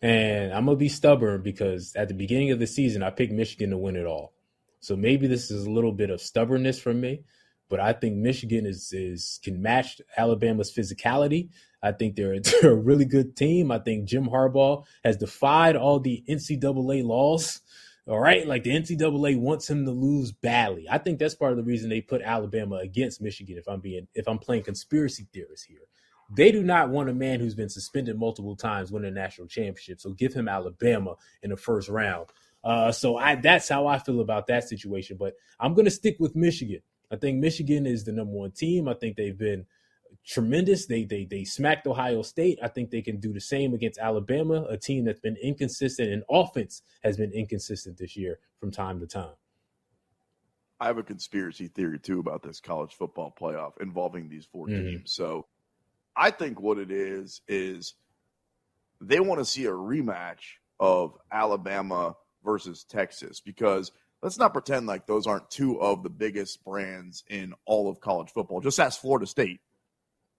[0.00, 3.32] And I'm going to be stubborn because at the beginning of the season, I picked
[3.32, 4.32] Michigan to win it all.
[4.80, 7.24] So maybe this is a little bit of stubbornness from me
[7.68, 11.50] but I think Michigan is is can match Alabama's physicality.
[11.82, 13.70] I think they're, they're a really good team.
[13.70, 17.60] I think Jim Harbaugh has defied all the NCAA laws.
[18.06, 20.86] All right, like the NCAA wants him to lose badly.
[20.90, 23.58] I think that's part of the reason they put Alabama against Michigan.
[23.58, 25.80] If I'm being, if I'm playing conspiracy theorist here,
[26.34, 30.00] they do not want a man who's been suspended multiple times win a national championship.
[30.00, 32.28] So give him Alabama in the first round.
[32.64, 35.18] Uh, so I that's how I feel about that situation.
[35.18, 36.80] But I'm going to stick with Michigan.
[37.10, 38.88] I think Michigan is the number one team.
[38.88, 39.66] I think they've been
[40.26, 40.86] tremendous.
[40.86, 42.58] They they they smacked Ohio State.
[42.62, 46.22] I think they can do the same against Alabama, a team that's been inconsistent and
[46.30, 49.34] offense has been inconsistent this year from time to time.
[50.80, 54.86] I have a conspiracy theory too about this college football playoff involving these 4 mm-hmm.
[54.86, 55.12] teams.
[55.12, 55.46] So
[56.14, 57.94] I think what it is is
[59.00, 63.92] they want to see a rematch of Alabama versus Texas because–
[64.22, 68.30] let's not pretend like those aren't two of the biggest brands in all of college
[68.30, 68.60] football.
[68.60, 69.60] Just ask Florida State.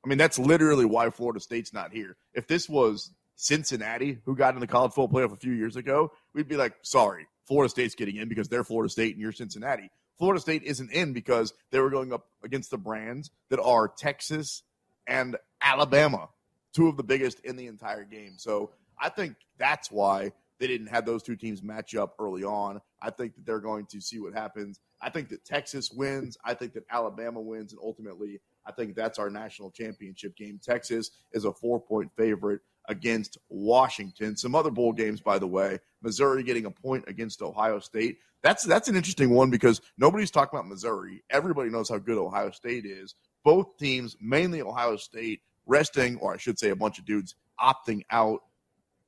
[0.03, 2.15] I mean, that's literally why Florida State's not here.
[2.33, 6.11] If this was Cincinnati, who got in the college football playoff a few years ago,
[6.33, 9.89] we'd be like, sorry, Florida State's getting in because they're Florida State and you're Cincinnati.
[10.17, 14.63] Florida State isn't in because they were going up against the brands that are Texas
[15.07, 16.29] and Alabama,
[16.73, 18.33] two of the biggest in the entire game.
[18.37, 22.81] So I think that's why they didn't have those two teams match up early on.
[23.01, 24.79] I think that they're going to see what happens.
[25.01, 26.37] I think that Texas wins.
[26.43, 27.71] I think that Alabama wins.
[27.71, 30.59] And ultimately, I think that's our national championship game.
[30.61, 34.35] Texas is a four point favorite against Washington.
[34.35, 35.79] Some other bowl games, by the way.
[36.01, 38.19] Missouri getting a point against Ohio State.
[38.41, 41.23] That's that's an interesting one because nobody's talking about Missouri.
[41.29, 43.15] Everybody knows how good Ohio State is.
[43.43, 48.03] Both teams, mainly Ohio State, resting, or I should say, a bunch of dudes opting
[48.11, 48.41] out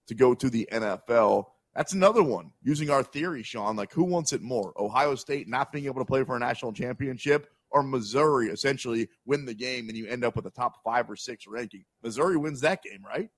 [0.07, 1.45] to go to the NFL.
[1.75, 3.75] That's another one using our theory, Sean.
[3.75, 4.73] Like, who wants it more?
[4.77, 9.45] Ohio State not being able to play for a national championship or Missouri essentially win
[9.45, 11.85] the game and you end up with a top five or six ranking?
[12.03, 13.29] Missouri wins that game, right?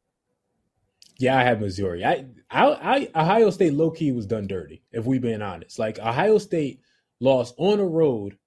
[1.20, 2.04] Yeah, I have Missouri.
[2.04, 5.78] I, I, I Ohio State low key was done dirty, if we've been honest.
[5.78, 6.82] Like, Ohio State
[7.20, 8.38] lost on the road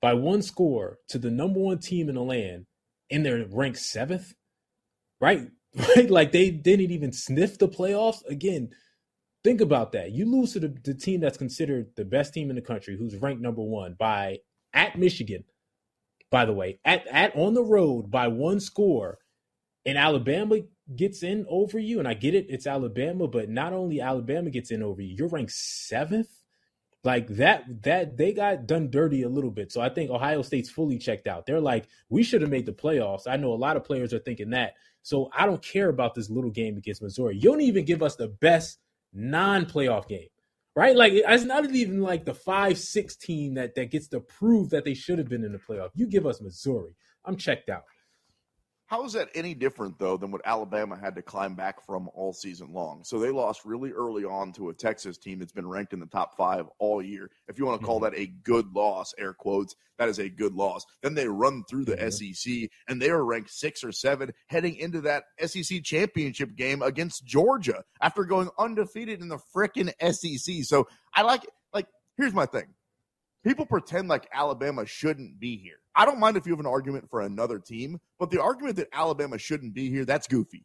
[0.00, 2.66] by one score to the number one team in the land,
[3.10, 4.34] and they're ranked seventh,
[5.20, 5.48] right?
[5.74, 6.10] Right?
[6.10, 8.24] Like they didn't even sniff the playoffs.
[8.26, 8.70] Again,
[9.44, 10.12] think about that.
[10.12, 13.16] You lose to the, the team that's considered the best team in the country, who's
[13.16, 14.38] ranked number one by
[14.72, 15.44] at Michigan,
[16.30, 19.18] by the way, at at on the road by one score,
[19.84, 20.58] and Alabama
[20.94, 21.98] gets in over you.
[21.98, 25.28] And I get it, it's Alabama, but not only Alabama gets in over you, you're
[25.28, 26.28] ranked seventh.
[27.02, 29.72] Like that, that they got done dirty a little bit.
[29.72, 31.46] So I think Ohio State's fully checked out.
[31.46, 33.22] They're like, we should have made the playoffs.
[33.26, 34.74] I know a lot of players are thinking that.
[35.02, 37.36] So I don't care about this little game against Missouri.
[37.36, 38.78] You don't even give us the best
[39.12, 40.28] non-playoff game,
[40.76, 40.94] right?
[40.94, 44.84] Like it's not even like the five six team that that gets to prove that
[44.84, 45.90] they should have been in the playoff.
[45.94, 47.84] You give us Missouri, I'm checked out.
[48.90, 52.32] How is that any different, though, than what Alabama had to climb back from all
[52.32, 53.04] season long?
[53.04, 56.06] So they lost really early on to a Texas team that's been ranked in the
[56.06, 57.30] top five all year.
[57.46, 58.12] If you want to call mm-hmm.
[58.12, 60.84] that a good loss, air quotes, that is a good loss.
[61.04, 62.32] Then they run through the mm-hmm.
[62.32, 67.24] SEC and they are ranked six or seven heading into that SEC championship game against
[67.24, 70.64] Georgia after going undefeated in the freaking SEC.
[70.64, 72.74] So I like, like, here's my thing
[73.44, 75.78] people pretend like Alabama shouldn't be here.
[75.94, 78.88] I don't mind if you have an argument for another team, but the argument that
[78.92, 80.64] Alabama shouldn't be here, that's goofy.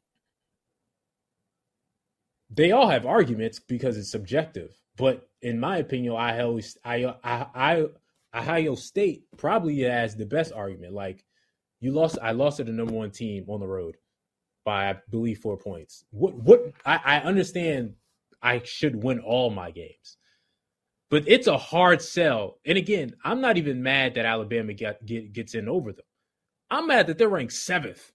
[2.50, 4.72] They all have arguments because it's subjective.
[4.98, 7.86] But in my opinion, Ohio, I, I,
[8.34, 10.94] Ohio State probably has the best argument.
[10.94, 11.26] Like
[11.80, 13.96] you lost, I lost to the number one team on the road
[14.64, 16.06] by I believe four points.
[16.12, 17.94] What what I, I understand
[18.42, 20.18] I should win all my games.
[21.10, 22.58] But it's a hard sell.
[22.66, 26.06] And again, I'm not even mad that Alabama get, get, gets in over them.
[26.70, 28.12] I'm mad that they're ranked seventh.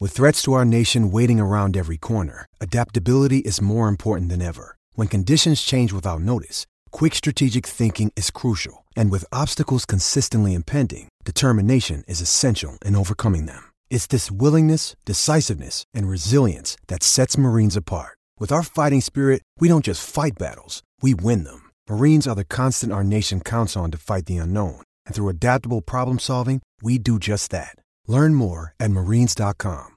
[0.00, 4.76] With threats to our nation waiting around every corner, adaptability is more important than ever.
[4.94, 8.84] When conditions change without notice, quick strategic thinking is crucial.
[8.96, 13.70] And with obstacles consistently impending, determination is essential in overcoming them.
[13.88, 18.18] It's this willingness, decisiveness, and resilience that sets Marines apart.
[18.40, 21.63] With our fighting spirit, we don't just fight battles, we win them.
[21.88, 24.82] Marines are the constant our nation counts on to fight the unknown.
[25.04, 27.76] And through adaptable problem solving, we do just that.
[28.06, 29.96] Learn more at marines.com.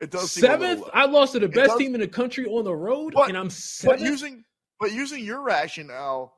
[0.00, 0.80] It does seventh.
[0.80, 3.28] Little, I lost to the best does, team in the country on the road, but,
[3.28, 4.00] and I'm seventh.
[4.00, 4.44] But using
[4.78, 6.34] but using your rationale,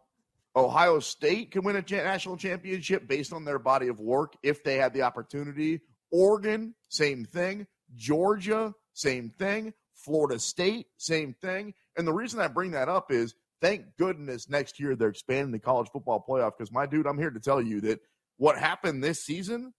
[0.55, 4.77] Ohio State can win a national championship based on their body of work if they
[4.77, 5.81] had the opportunity.
[6.13, 7.67] Oregon, same thing.
[7.97, 9.75] Georgia, same thing.
[9.95, 11.75] Florida State, same thing.
[11.99, 15.59] And the reason I bring that up is thank goodness next year they're expanding the
[15.59, 18.01] college football playoff because my dude, I'm here to tell you that
[18.37, 19.75] what happened this season,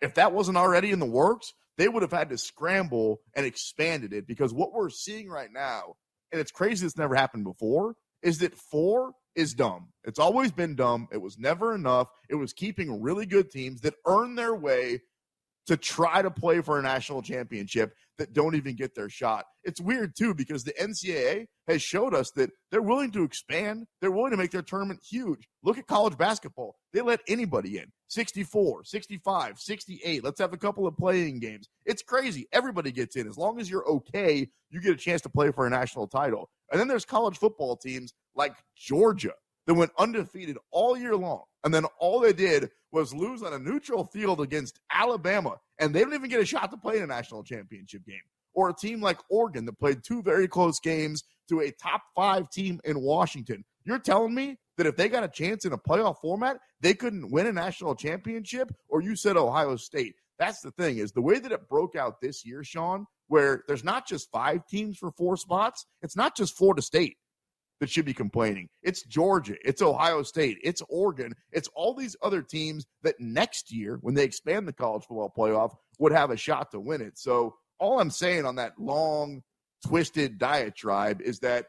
[0.00, 4.12] if that wasn't already in the works, they would have had to scramble and expanded
[4.12, 5.94] it because what we're seeing right now,
[6.32, 9.88] and it's crazy it's never happened before, is that four is dumb.
[10.04, 11.08] It's always been dumb.
[11.12, 12.08] It was never enough.
[12.28, 15.00] It was keeping really good teams that earn their way
[15.66, 19.44] to try to play for a national championship that don't even get their shot.
[19.64, 23.86] It's weird too because the NCAA has showed us that they're willing to expand.
[24.00, 25.48] They're willing to make their tournament huge.
[25.62, 26.76] Look at college basketball.
[26.92, 30.24] They let anybody in 64, 65, 68.
[30.24, 31.68] Let's have a couple of playing games.
[31.86, 32.46] It's crazy.
[32.52, 33.28] Everybody gets in.
[33.28, 36.50] As long as you're okay, you get a chance to play for a national title.
[36.70, 39.34] And then there's college football teams like Georgia
[39.66, 41.44] that went undefeated all year long.
[41.64, 46.00] And then all they did was lose on a neutral field against Alabama, and they
[46.00, 48.20] don't even get a shot to play in a national championship game.
[48.54, 52.50] Or a team like Oregon that played two very close games to a top five
[52.50, 53.64] team in Washington.
[53.84, 57.30] You're telling me that if they got a chance in a playoff format, they couldn't
[57.30, 58.70] win a national championship?
[58.88, 60.14] Or you said Ohio State.
[60.38, 63.84] That's the thing is the way that it broke out this year, Sean, where there's
[63.84, 65.86] not just five teams for four spots.
[66.02, 67.16] It's not just Florida State
[67.82, 68.68] that should be complaining.
[68.84, 73.98] It's Georgia, it's Ohio State, it's Oregon, it's all these other teams that next year,
[74.02, 77.18] when they expand the college football playoff, would have a shot to win it.
[77.18, 79.42] So, all I'm saying on that long,
[79.84, 81.66] twisted diatribe is that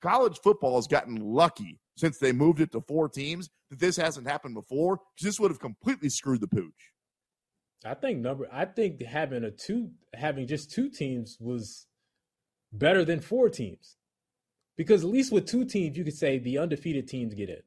[0.00, 4.26] college football has gotten lucky since they moved it to four teams that this hasn't
[4.26, 6.92] happened before because this would have completely screwed the pooch.
[7.84, 11.86] I think number I think having a two having just two teams was
[12.72, 13.98] better than four teams.
[14.80, 17.60] Because at least with two teams, you could say the undefeated teams get in.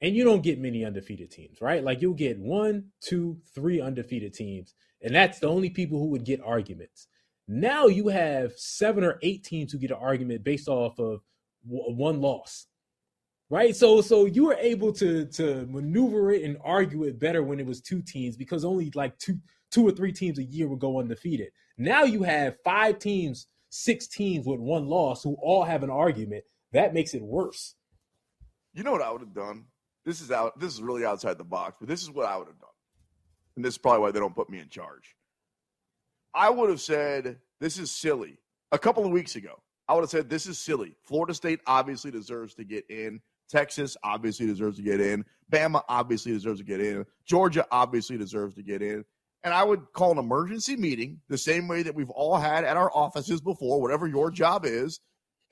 [0.00, 1.84] And you don't get many undefeated teams, right?
[1.84, 4.72] Like you'll get one, two, three undefeated teams.
[5.02, 7.08] And that's the only people who would get arguments.
[7.46, 11.20] Now you have seven or eight teams who get an argument based off of
[11.66, 12.68] one loss
[13.50, 17.60] right so so you were able to to maneuver it and argue it better when
[17.60, 19.38] it was two teams because only like two
[19.70, 24.06] two or three teams a year would go undefeated now you have five teams six
[24.06, 27.74] teams with one loss who all have an argument, that makes it worse.
[28.74, 29.66] You know what I would have done?
[30.04, 30.58] This is out.
[30.60, 32.68] This is really outside the box, but this is what I would have done,
[33.56, 35.16] and this is probably why they don't put me in charge.
[36.34, 38.38] I would have said this is silly.
[38.72, 40.96] A couple of weeks ago, I would have said this is silly.
[41.04, 43.20] Florida State obviously deserves to get in.
[43.48, 45.24] Texas obviously deserves to get in.
[45.50, 47.06] Bama obviously deserves to get in.
[47.24, 49.04] Georgia obviously deserves to get in
[49.46, 52.76] and I would call an emergency meeting the same way that we've all had at
[52.76, 54.98] our offices before, whatever your job is,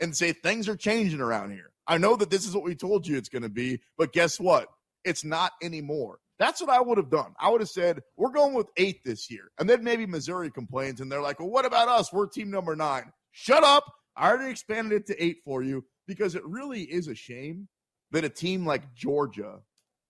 [0.01, 1.71] and say things are changing around here.
[1.87, 4.41] I know that this is what we told you it's going to be, but guess
[4.41, 4.67] what?
[5.05, 6.19] It's not anymore.
[6.41, 7.35] That's what I would have done.
[7.39, 9.53] I would have said, we're going with eight this year.
[9.61, 12.13] And then maybe Missouri complains and they're like, well, what about us?
[12.13, 13.13] We're team number nine.
[13.31, 13.85] Shut up.
[14.17, 17.69] I already expanded it to eight for you because it really is a shame
[18.11, 19.61] that a team like Georgia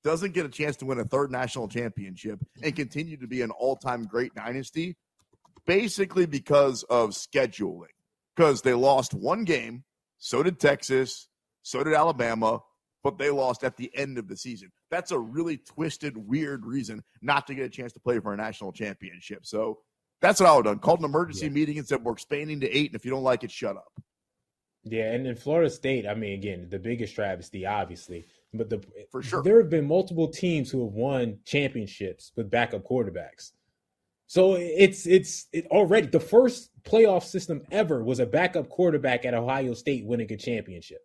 [0.04, 3.50] doesn't get a chance to win a third national championship and continue to be an
[3.50, 4.96] all time great dynasty,
[5.66, 7.88] basically because of scheduling.
[8.36, 9.84] Because they lost one game,
[10.18, 11.28] so did Texas,
[11.62, 12.60] so did Alabama,
[13.02, 14.72] but they lost at the end of the season.
[14.90, 18.36] That's a really twisted, weird reason not to get a chance to play for a
[18.36, 19.46] national championship.
[19.46, 19.78] So
[20.20, 20.80] that's what I would have done.
[20.80, 21.52] Called an emergency yeah.
[21.52, 23.92] meeting and said, We're expanding to eight, and if you don't like it, shut up.
[24.84, 29.22] Yeah, and in Florida State, I mean, again, the biggest travesty, obviously, but the for
[29.22, 33.52] sure there have been multiple teams who have won championships with backup quarterbacks.
[34.26, 39.34] So it's it's it already the first playoff system ever was a backup quarterback at
[39.34, 41.00] Ohio State winning a championship.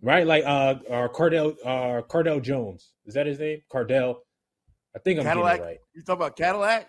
[0.00, 3.62] Right, like uh, uh Cardale uh Cardale Jones is that his name?
[3.70, 4.22] Cardell.
[4.94, 5.56] I think I'm Cadillac.
[5.56, 5.78] getting it right.
[5.94, 6.88] You talking about Cadillac?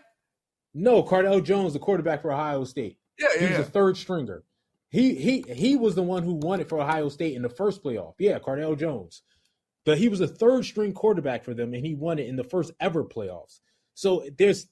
[0.74, 2.98] No, Cardell Jones, the quarterback for Ohio State.
[3.18, 3.42] Yeah, yeah.
[3.42, 3.60] He's yeah.
[3.60, 4.44] a third stringer.
[4.90, 7.84] He he he was the one who won it for Ohio State in the first
[7.84, 8.16] playoff.
[8.18, 9.22] Yeah, Cardale Jones.
[9.86, 12.44] But he was a third string quarterback for them, and he won it in the
[12.44, 13.60] first ever playoffs.
[13.94, 14.68] So there's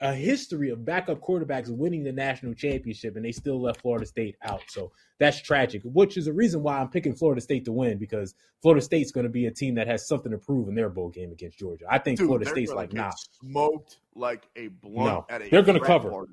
[0.00, 4.36] a history of backup quarterbacks winning the national championship, and they still left Florida State
[4.42, 4.62] out.
[4.68, 8.34] So that's tragic, which is the reason why I'm picking Florida State to win because
[8.60, 11.08] Florida State's going to be a team that has something to prove in their bowl
[11.08, 11.86] game against Georgia.
[11.90, 15.62] I think Dude, Florida State's like, nah, smoked like a blunt no, at a they're
[15.62, 16.26] going to cover.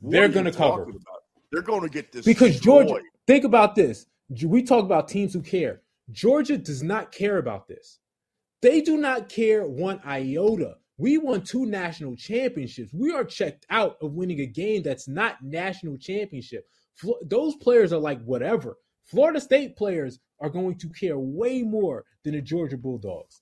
[0.00, 0.82] They're going to cover.
[0.82, 1.22] About?
[1.56, 3.00] They're going to get this because Georgia.
[3.26, 4.04] Think about this.
[4.44, 5.80] We talk about teams who care.
[6.12, 7.98] Georgia does not care about this.
[8.60, 10.74] They do not care one iota.
[10.98, 12.92] We won two national championships.
[12.92, 16.68] We are checked out of winning a game that's not national championship.
[17.22, 18.76] Those players are like whatever.
[19.04, 23.40] Florida State players are going to care way more than the Georgia Bulldogs.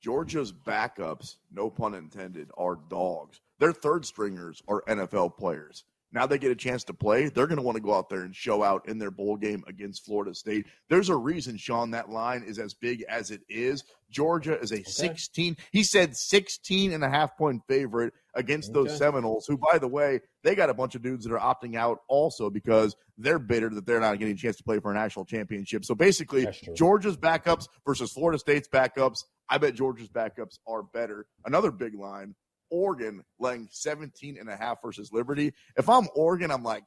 [0.00, 3.42] Georgia's backups, no pun intended, are dogs.
[3.58, 5.84] Their third stringers are NFL players.
[6.12, 7.28] Now they get a chance to play.
[7.28, 9.64] They're going to want to go out there and show out in their bowl game
[9.66, 10.66] against Florida State.
[10.90, 13.84] There's a reason, Sean, that line is as big as it is.
[14.10, 14.84] Georgia is a okay.
[14.84, 18.88] 16, he said 16 and a half point favorite against okay.
[18.88, 21.76] those Seminoles, who, by the way, they got a bunch of dudes that are opting
[21.76, 24.94] out also because they're bitter that they're not getting a chance to play for a
[24.94, 25.84] national championship.
[25.84, 29.24] So basically, Georgia's backups versus Florida State's backups.
[29.48, 31.26] I bet Georgia's backups are better.
[31.46, 32.34] Another big line
[32.72, 35.52] Oregon laying 17 and a half versus Liberty.
[35.76, 36.82] If I'm Oregon, I'm like,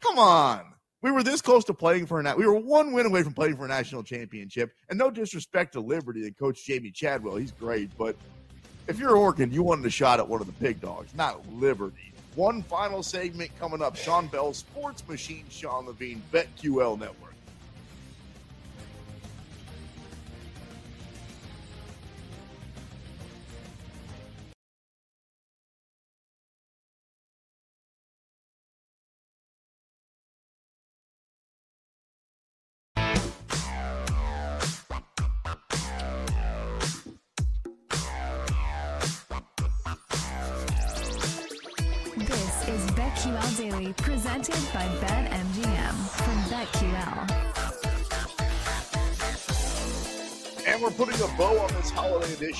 [0.00, 0.62] come on.
[1.02, 3.56] We were this close to playing for a we were one win away from playing
[3.56, 4.70] for a national championship.
[4.90, 8.16] And no disrespect to Liberty and Coach Jamey Chadwell, he's great, but
[8.86, 12.12] if you're Oregon, you wanted a shot at one of the big dogs, not Liberty.
[12.34, 13.96] One final segment coming up.
[13.96, 17.34] Sean Bell, Sports Machine, Sean Levine, BetQL Network.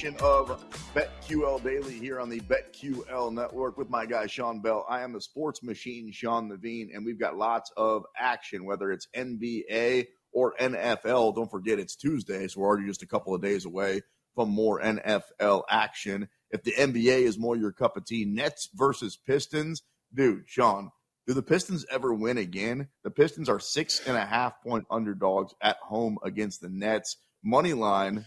[0.01, 4.87] Edition of BetQL Daily here on the BetQL network with my guy Sean Bell.
[4.89, 9.09] I am the sports machine, Sean Levine, and we've got lots of action, whether it's
[9.15, 11.35] NBA or NFL.
[11.35, 14.01] Don't forget it's Tuesday, so we're already just a couple of days away
[14.35, 16.31] from more NFL action.
[16.51, 19.83] If the NBA is more your cup of tea, Nets versus Pistons,
[20.15, 20.93] dude, Sean,
[21.27, 22.89] do the Pistons ever win again?
[23.05, 27.19] The Pistons are six and a half point underdogs at home against the Nets.
[27.45, 28.25] Money line,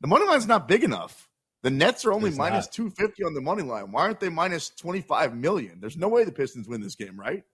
[0.00, 1.28] the money line's not big enough.
[1.62, 3.92] The Nets are only minus 250 on the money line.
[3.92, 5.78] Why aren't they minus 25 million?
[5.78, 7.44] There's no way the Pistons win this game, right?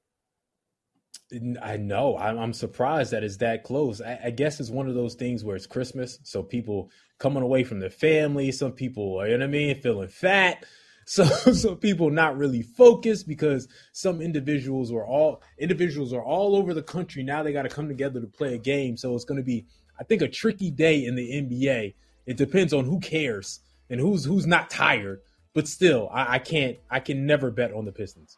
[1.61, 2.17] I know.
[2.17, 4.01] I'm, I'm surprised that it's that close.
[4.01, 7.65] I, I, guess it's one of those things where it's Christmas, so people coming away
[7.65, 8.53] from their family.
[8.53, 10.65] Some people, you know what I mean, feeling fat.
[11.09, 16.75] So so people not really focused because some individuals are all individuals are all over
[16.75, 17.45] the country now.
[17.45, 18.97] They got to come together to play a game.
[18.97, 19.67] So it's going to be,
[20.01, 21.95] I think, a tricky day in the NBA.
[22.27, 25.21] It depends on who cares and who's who's not tired.
[25.55, 26.77] But still, I, I can't.
[26.91, 28.37] I can never bet on the Pistons.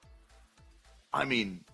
[1.12, 1.64] I mean,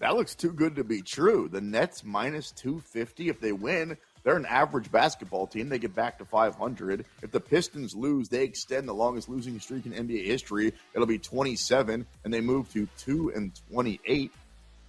[0.00, 1.48] that looks too good to be true.
[1.48, 3.96] The Nets minus 250 if they win.
[4.24, 5.68] They're an average basketball team.
[5.68, 7.04] They get back to 500.
[7.22, 10.72] If the Pistons lose, they extend the longest losing streak in NBA history.
[10.94, 14.32] It'll be 27, and they move to 2 and 28.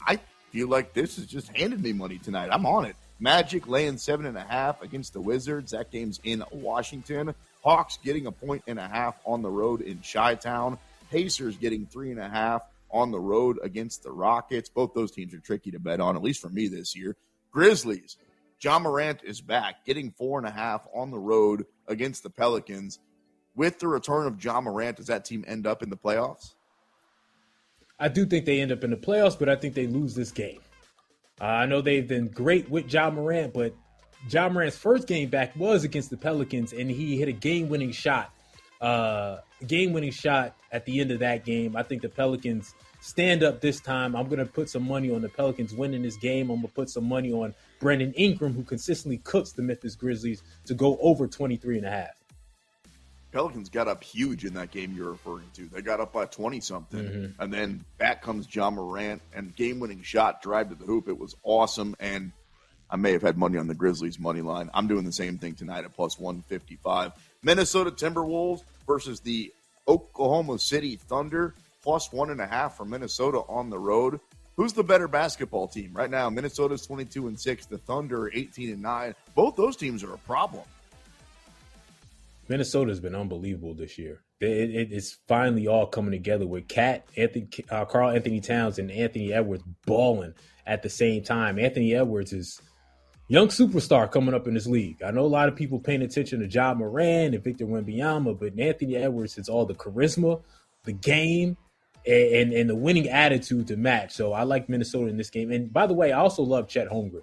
[0.06, 0.20] I
[0.52, 2.50] feel like this has just handed me money tonight.
[2.52, 2.96] I'm on it.
[3.20, 5.72] Magic laying seven and a half against the Wizards.
[5.72, 7.36] That game's in Washington.
[7.64, 10.78] Hawks getting a point and a half on the road in Chi Town.
[11.12, 12.62] Pacers getting three and a half
[12.92, 14.70] on the road against the Rockets.
[14.70, 17.16] Both those teams are tricky to bet on, at least for me this year.
[17.52, 18.18] Grizzlies
[18.62, 23.00] Ja Morant is back, getting four and a half on the road against the Pelicans.
[23.56, 26.54] With the return of Ja Morant, does that team end up in the playoffs?
[28.00, 30.32] I do think they end up in the playoffs, but I think they lose this
[30.32, 30.60] game.
[31.40, 33.74] Uh, I know they've been great with Ja Morant, but
[34.30, 38.34] Ja Morant's first game back was against the Pelicans, and he hit a game-winning shot.
[38.82, 41.76] Uh, game-winning shot at the end of that game.
[41.76, 44.16] I think the Pelicans stand up this time.
[44.16, 46.50] I'm going to put some money on the Pelicans winning this game.
[46.50, 50.44] I'm going to put some money on Brandon Ingram, who consistently cooks the Memphis Grizzlies,
[50.66, 52.19] to go over 23 and a half.
[53.32, 55.68] Pelicans got up huge in that game you're referring to.
[55.68, 57.04] They got up by 20 something.
[57.04, 57.42] Mm-hmm.
[57.42, 61.08] And then back comes Ja Morant and game winning shot, drive to the hoop.
[61.08, 61.96] It was awesome.
[62.00, 62.32] And
[62.90, 64.70] I may have had money on the Grizzlies money line.
[64.74, 67.12] I'm doing the same thing tonight at plus 155.
[67.44, 69.54] Minnesota Timberwolves versus the
[69.88, 71.54] Oklahoma City Thunder,
[71.84, 74.20] plus one and a half for Minnesota on the road.
[74.56, 76.30] Who's the better basketball team right now?
[76.30, 79.16] Minnesota's 22 and 6, the Thunder 18 and 9.
[79.34, 80.64] Both those teams are a problem.
[82.50, 84.24] Minnesota's been unbelievable this year.
[84.42, 89.32] It, it, it's finally all coming together with Cat, Anthony, uh, Karl-Anthony Towns, and Anthony
[89.32, 90.34] Edwards balling
[90.66, 91.60] at the same time.
[91.60, 92.60] Anthony Edwards is
[93.28, 95.04] young superstar coming up in this league.
[95.04, 98.58] I know a lot of people paying attention to Ja Morant and Victor Wembanyama, but
[98.60, 100.42] Anthony Edwards has all the charisma,
[100.86, 101.56] the game,
[102.08, 104.14] and, and, and the winning attitude to match.
[104.14, 105.52] So I like Minnesota in this game.
[105.52, 107.22] And by the way, I also love Chet Holmgren.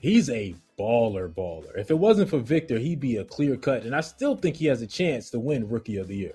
[0.00, 1.78] He's a baller, baller.
[1.78, 4.66] If it wasn't for Victor, he'd be a clear cut, and I still think he
[4.66, 6.34] has a chance to win Rookie of the Year.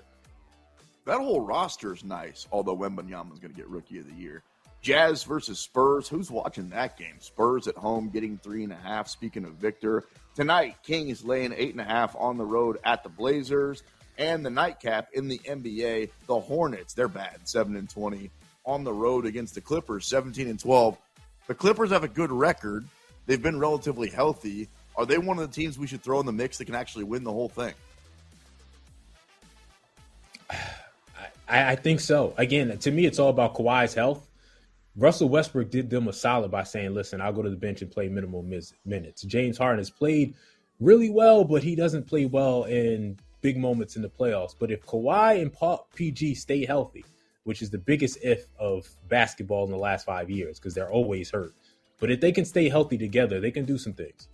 [1.04, 4.42] That whole roster is nice, although Wembanyama's going to get Rookie of the Year.
[4.80, 6.08] Jazz versus Spurs.
[6.08, 7.16] Who's watching that game?
[7.18, 9.08] Spurs at home getting three and a half.
[9.08, 13.08] Speaking of Victor, tonight Kings laying eight and a half on the road at the
[13.08, 13.82] Blazers.
[14.18, 16.94] And the nightcap in the NBA, the Hornets.
[16.94, 18.30] They're bad, seven and twenty
[18.64, 20.96] on the road against the Clippers, seventeen and twelve.
[21.48, 22.86] The Clippers have a good record.
[23.28, 24.70] They've been relatively healthy.
[24.96, 27.04] Are they one of the teams we should throw in the mix that can actually
[27.04, 27.74] win the whole thing?
[30.50, 32.32] I, I think so.
[32.38, 34.26] Again, to me, it's all about Kawhi's health.
[34.96, 37.90] Russell Westbrook did them a solid by saying, "Listen, I'll go to the bench and
[37.90, 38.42] play minimal
[38.86, 40.34] minutes." James Harden has played
[40.80, 44.54] really well, but he doesn't play well in big moments in the playoffs.
[44.58, 45.54] But if Kawhi and
[45.94, 47.04] PG stay healthy,
[47.44, 51.30] which is the biggest if of basketball in the last five years, because they're always
[51.30, 51.52] hurt,
[52.00, 54.28] but if they can stay healthy together, they can do some things.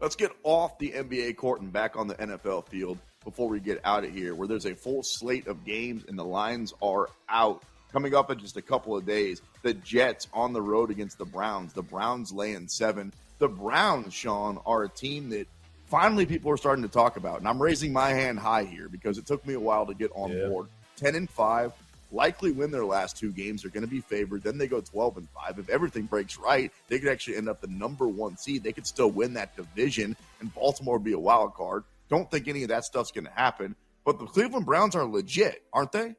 [0.00, 3.80] Let's get off the NBA court and back on the NFL field before we get
[3.84, 7.62] out of here, where there's a full slate of games and the lines are out.
[7.92, 11.24] Coming up in just a couple of days, the Jets on the road against the
[11.24, 11.72] Browns.
[11.72, 13.12] The Browns laying seven.
[13.38, 15.48] The Browns, Sean, are a team that
[15.86, 17.40] finally people are starting to talk about.
[17.40, 20.12] And I'm raising my hand high here because it took me a while to get
[20.14, 20.46] on yeah.
[20.46, 20.68] board.
[20.96, 21.72] 10 and 5,
[22.12, 23.62] likely win their last two games.
[23.62, 24.42] They're going to be favored.
[24.42, 25.58] Then they go 12 and 5.
[25.58, 28.62] If everything breaks right, they could actually end up the number one seed.
[28.62, 31.84] They could still win that division, and Baltimore be a wild card.
[32.08, 33.76] Don't think any of that stuff's going to happen.
[34.04, 36.14] But the Cleveland Browns are legit, aren't they?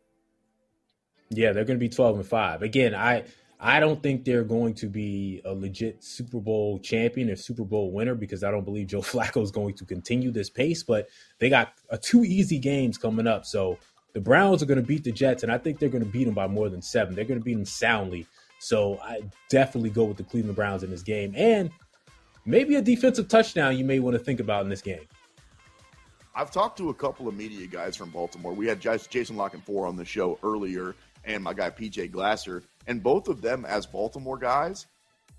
[1.29, 2.61] Yeah, they're going to be 12 and 5.
[2.61, 3.25] Again, I
[3.63, 7.91] I don't think they're going to be a legit Super Bowl champion or Super Bowl
[7.91, 11.07] winner because I don't believe Joe Flacco is going to continue this pace, but
[11.39, 13.45] they got two easy games coming up.
[13.45, 13.77] So
[14.13, 16.25] the Browns are going to beat the Jets, and I think they're going to beat
[16.25, 17.15] them by more than seven.
[17.15, 18.27] They're going to beat them soundly.
[18.59, 21.71] So I definitely go with the Cleveland Browns in this game, and
[22.45, 25.07] maybe a defensive touchdown you may want to think about in this game.
[26.33, 28.53] I've talked to a couple of media guys from Baltimore.
[28.53, 30.95] We had Jason La Canfora on the show earlier,
[31.25, 34.87] and my guy PJ Glasser, and both of them as Baltimore guys.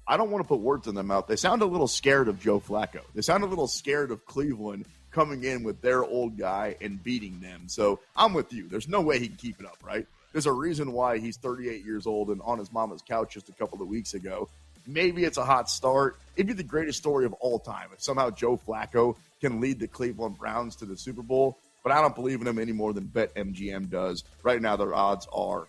[0.07, 1.29] I don't want to put words in their mouth.
[1.29, 3.03] They sound a little scared of Joe Flacco.
[3.15, 7.41] They sound a little scared of Cleveland coming in with their old guy and beating
[7.41, 7.63] them.
[7.67, 8.69] So I'm with you.
[8.69, 10.07] There's no way he can keep it up, right?
[10.33, 13.53] There's a reason why he's 38 years old and on his mama's couch just a
[13.53, 14.49] couple of weeks ago.
[14.87, 16.17] Maybe it's a hot start.
[16.35, 19.87] It'd be the greatest story of all time if somehow Joe Flacco can lead the
[19.87, 21.59] Cleveland Browns to the Super Bowl.
[21.83, 24.25] But I don't believe in him any more than BetMGM does.
[24.43, 25.67] Right now, their odds are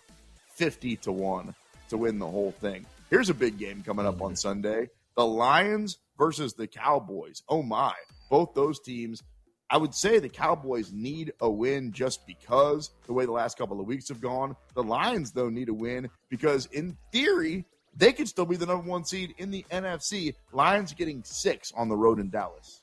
[0.54, 1.54] 50 to 1
[1.90, 2.86] to win the whole thing.
[3.10, 4.36] Here's a big game coming up on mm-hmm.
[4.36, 7.42] Sunday the Lions versus the Cowboys.
[7.48, 7.94] Oh, my.
[8.30, 9.22] Both those teams
[9.74, 13.80] I would say the Cowboys need a win just because the way the last couple
[13.80, 14.54] of weeks have gone.
[14.74, 17.64] The Lions, though, need a win because, in theory,
[17.96, 20.36] they could still be the number one seed in the NFC.
[20.52, 22.82] Lions getting six on the road in Dallas.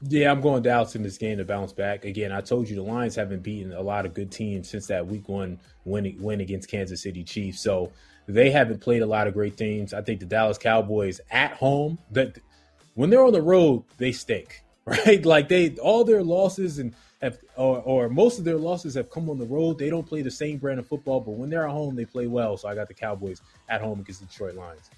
[0.00, 2.06] Yeah, I'm going Dallas in this game to bounce back.
[2.06, 5.06] Again, I told you the Lions haven't beaten a lot of good teams since that
[5.06, 7.60] week one win, win against Kansas City Chiefs.
[7.60, 7.92] So
[8.26, 9.92] they haven't played a lot of great teams.
[9.92, 12.38] I think the Dallas Cowboys at home, that
[12.94, 14.62] when they're on the road, they stink.
[14.88, 15.24] Right?
[15.26, 19.28] Like they all their losses and have or, or most of their losses have come
[19.28, 19.78] on the road.
[19.78, 22.26] They don't play the same brand of football, but when they're at home, they play
[22.26, 22.56] well.
[22.56, 24.90] So I got the Cowboys at home against the Detroit Lions.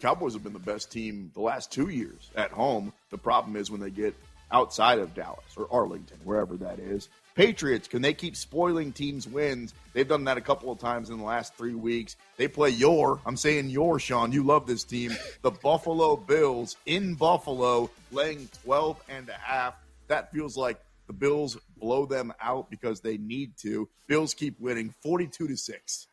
[0.00, 2.92] Cowboys have been the best team the last two years at home.
[3.10, 4.14] The problem is when they get
[4.50, 7.08] outside of Dallas or Arlington, wherever that is.
[7.34, 9.72] Patriots, can they keep spoiling teams' wins?
[9.94, 12.16] They've done that a couple of times in the last three weeks.
[12.36, 17.14] They play your, I'm saying your, Sean, you love this team, the Buffalo Bills in
[17.14, 19.74] Buffalo, laying 12 and a half.
[20.08, 23.88] That feels like the Bills blow them out because they need to.
[24.06, 26.06] Bills keep winning 42 to 6.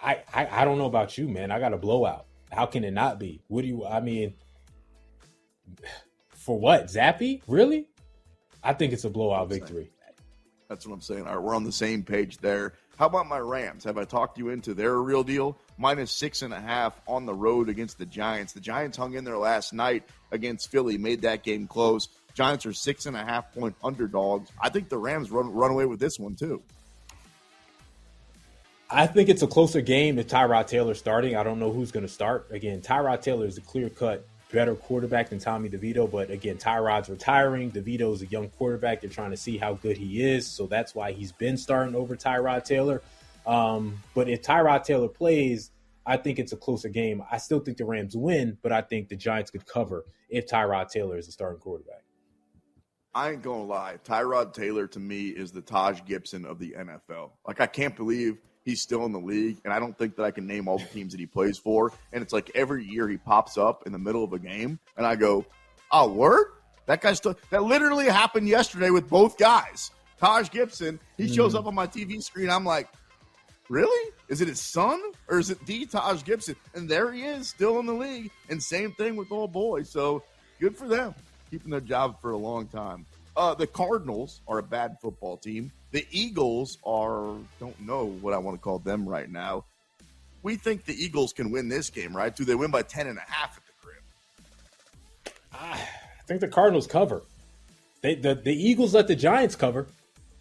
[0.00, 1.50] I, I, I don't know about you, man.
[1.50, 2.26] I got a blowout.
[2.52, 3.40] How can it not be?
[3.48, 4.34] What do you, I mean,
[6.28, 6.86] for what?
[6.86, 7.40] Zappe?
[7.46, 7.88] Really?
[8.66, 9.90] I think it's a blowout victory.
[10.68, 11.24] That's what I'm saying.
[11.28, 12.72] All right, we're on the same page there.
[12.98, 13.84] How about my Rams?
[13.84, 15.56] Have I talked you into their real deal?
[15.78, 18.54] Minus six and a half on the road against the Giants.
[18.54, 20.02] The Giants hung in there last night
[20.32, 22.08] against Philly, made that game close.
[22.34, 24.50] Giants are six and a half point underdogs.
[24.60, 26.60] I think the Rams run run away with this one too.
[28.90, 31.36] I think it's a closer game if Tyrod Taylor's starting.
[31.36, 32.48] I don't know who's going to start.
[32.50, 36.10] Again, Tyrod Taylor is a clear cut better quarterback than Tommy DeVito.
[36.10, 37.70] But again, Tyrod's retiring.
[37.70, 39.00] DeVito's a young quarterback.
[39.00, 40.46] They're trying to see how good he is.
[40.46, 43.02] So that's why he's been starting over Tyrod Taylor.
[43.46, 45.70] Um, but if Tyrod Taylor plays,
[46.04, 47.22] I think it's a closer game.
[47.30, 50.90] I still think the Rams win, but I think the Giants could cover if Tyrod
[50.90, 52.02] Taylor is the starting quarterback.
[53.14, 53.96] I ain't gonna lie.
[54.04, 57.30] Tyrod Taylor to me is the Taj Gibson of the NFL.
[57.46, 58.36] Like I can't believe
[58.66, 60.84] he's still in the league, and I don't think that I can name all the
[60.84, 61.92] teams that he plays for.
[62.12, 65.06] And it's like every year he pops up in the middle of a game, and
[65.06, 65.46] I go,
[65.90, 66.48] "Oh, word!
[66.84, 69.90] That guy's still." That literally happened yesterday with both guys.
[70.18, 71.58] Taj Gibson, he shows mm.
[71.58, 72.50] up on my TV screen.
[72.50, 72.88] I'm like,
[73.68, 74.12] really?
[74.28, 76.56] Is it his son or is it the Taj Gibson?
[76.74, 78.30] And there he is, still in the league.
[78.48, 79.82] And same thing with old boy.
[79.82, 80.22] So
[80.58, 81.14] good for them,
[81.50, 83.06] keeping their job for a long time.
[83.36, 85.70] Uh, the Cardinals are a bad football team.
[85.96, 89.64] The Eagles are, don't know what I want to call them right now.
[90.42, 92.36] We think the Eagles can win this game, right?
[92.36, 95.34] Do they win by 10 and a half at the crib?
[95.54, 95.80] I
[96.26, 97.22] think the Cardinals cover.
[98.02, 99.86] They, the, the Eagles let the Giants cover.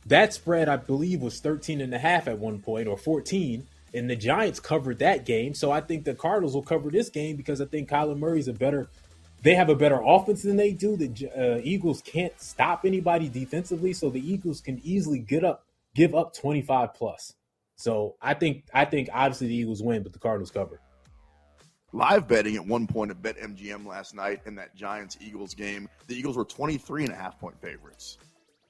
[0.08, 3.66] That spread, I believe, was 13 and a half at one point or 14.
[3.94, 5.54] And the Giants covered that game.
[5.54, 8.50] So I think the Cardinals will cover this game because I think Kyler Murray is
[8.50, 8.90] a better
[9.46, 10.98] they have a better offense than they do.
[10.98, 16.16] The uh, Eagles can't stop anybody defensively, so the Eagles can easily get up, give
[16.16, 17.32] up 25 plus.
[17.76, 20.82] So I think I think obviously the Eagles win, but the Cardinals cover.
[21.94, 26.16] Live betting at one point at BetMGM last night in that Giants Eagles game, the
[26.16, 28.18] Eagles were 23 and a half point favorites.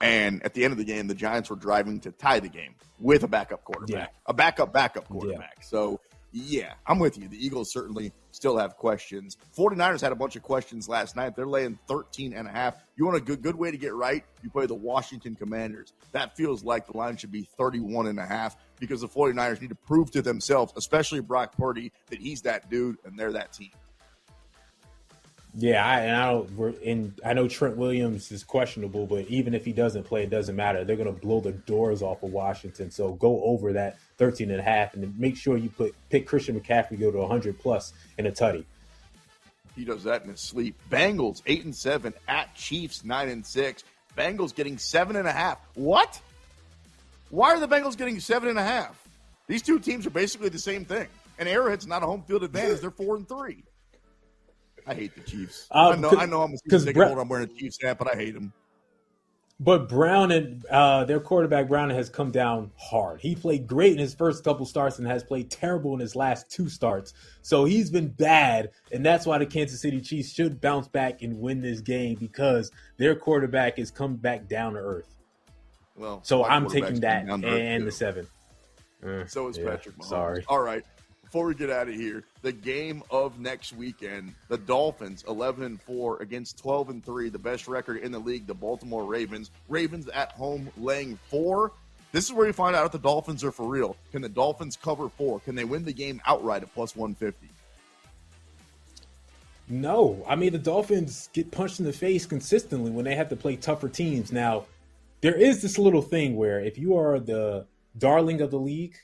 [0.01, 2.75] And at the end of the game, the Giants were driving to tie the game
[2.99, 4.19] with a backup quarterback, yeah.
[4.25, 5.55] a backup backup quarterback.
[5.59, 5.65] Yeah.
[5.65, 6.01] So
[6.37, 7.29] yeah, I'm with you.
[7.29, 9.37] The Eagles certainly still have questions.
[9.57, 11.33] 49ers had a bunch of questions last night.
[11.33, 12.75] They're laying 13 and a half.
[12.97, 14.25] You want a good good way to get right?
[14.43, 15.93] You play the Washington Commanders.
[16.11, 19.69] That feels like the line should be 31 and a half because the 49ers need
[19.69, 23.71] to prove to themselves, especially Brock Purdy, that he's that dude and they're that team.
[25.57, 26.83] Yeah, I, and I don't.
[26.83, 30.55] And I know Trent Williams is questionable, but even if he doesn't play, it doesn't
[30.55, 30.83] matter.
[30.83, 32.91] They're going to blow the doors off of Washington.
[32.91, 36.59] So go over that 13 and a half, and make sure you put pick Christian
[36.59, 38.65] McCaffrey go to 100 plus in a tutty.
[39.75, 40.75] He does that in his sleep.
[40.89, 43.83] Bengals eight and seven at Chiefs nine and six.
[44.17, 45.59] Bengals getting seven and a half.
[45.75, 46.19] What?
[47.29, 49.07] Why are the Bengals getting seven and a half?
[49.47, 51.07] These two teams are basically the same thing.
[51.37, 52.81] And Arrowhead's not a home field advantage.
[52.81, 53.63] They're four and three.
[54.87, 55.67] I hate the Chiefs.
[55.71, 56.09] Um, I know.
[56.11, 56.41] I know.
[56.43, 57.21] I'm a ticket holder.
[57.21, 58.53] I'm wearing a Chiefs hat, but I hate them.
[59.57, 63.21] But Brown and uh, their quarterback Brown has come down hard.
[63.21, 66.51] He played great in his first couple starts and has played terrible in his last
[66.51, 67.13] two starts.
[67.41, 71.39] So he's been bad, and that's why the Kansas City Chiefs should bounce back and
[71.39, 75.15] win this game because their quarterback has come back down to earth.
[75.95, 78.27] Well, so I'm taking that and the seven.
[79.01, 80.09] Uh, so is yeah, Patrick Mahomes.
[80.09, 80.45] Sorry.
[80.49, 80.83] All right
[81.35, 85.81] before we get out of here, the game of next weekend, the Dolphins 11 and
[85.81, 89.51] 4 against 12 and 3, the best record in the league, the Baltimore Ravens.
[89.67, 91.73] Ravens at home laying 4.
[92.13, 93.97] This is where you find out if the Dolphins are for real.
[94.13, 95.41] Can the Dolphins cover 4?
[95.41, 97.49] Can they win the game outright at plus 150?
[99.67, 100.23] No.
[100.29, 103.57] I mean, the Dolphins get punched in the face consistently when they have to play
[103.57, 104.31] tougher teams.
[104.31, 104.67] Now,
[105.19, 107.65] there is this little thing where if you are the
[107.97, 108.95] darling of the league,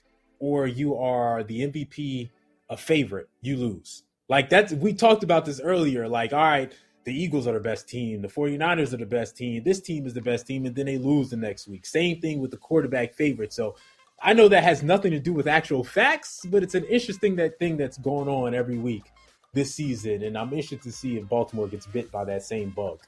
[0.41, 2.29] or you are the MVP,
[2.69, 4.03] a favorite, you lose.
[4.27, 6.07] Like that's we talked about this earlier.
[6.09, 6.73] Like, all right,
[7.05, 10.13] the Eagles are the best team, the 49ers are the best team, this team is
[10.13, 11.85] the best team, and then they lose the next week.
[11.85, 13.53] Same thing with the quarterback favorite.
[13.53, 13.75] So
[14.21, 17.59] I know that has nothing to do with actual facts, but it's an interesting that
[17.59, 19.03] thing that's going on every week
[19.53, 22.99] this season, and I'm interested to see if Baltimore gets bit by that same bug.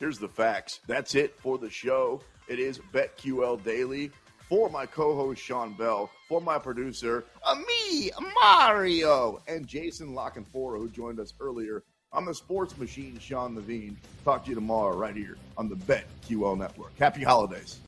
[0.00, 0.80] Here's the facts.
[0.86, 2.22] That's it for the show.
[2.48, 4.10] It is BetQL Daily.
[4.48, 8.10] For my co host, Sean Bell, for my producer, uh, me,
[8.42, 11.84] Mario, and Jason La Canfora, who joined us earlier.
[12.14, 13.98] I'm the sports machine, Sean Levine.
[14.24, 16.96] Talk to you tomorrow right here on the BetQL Network.
[16.98, 17.76] Happy holidays.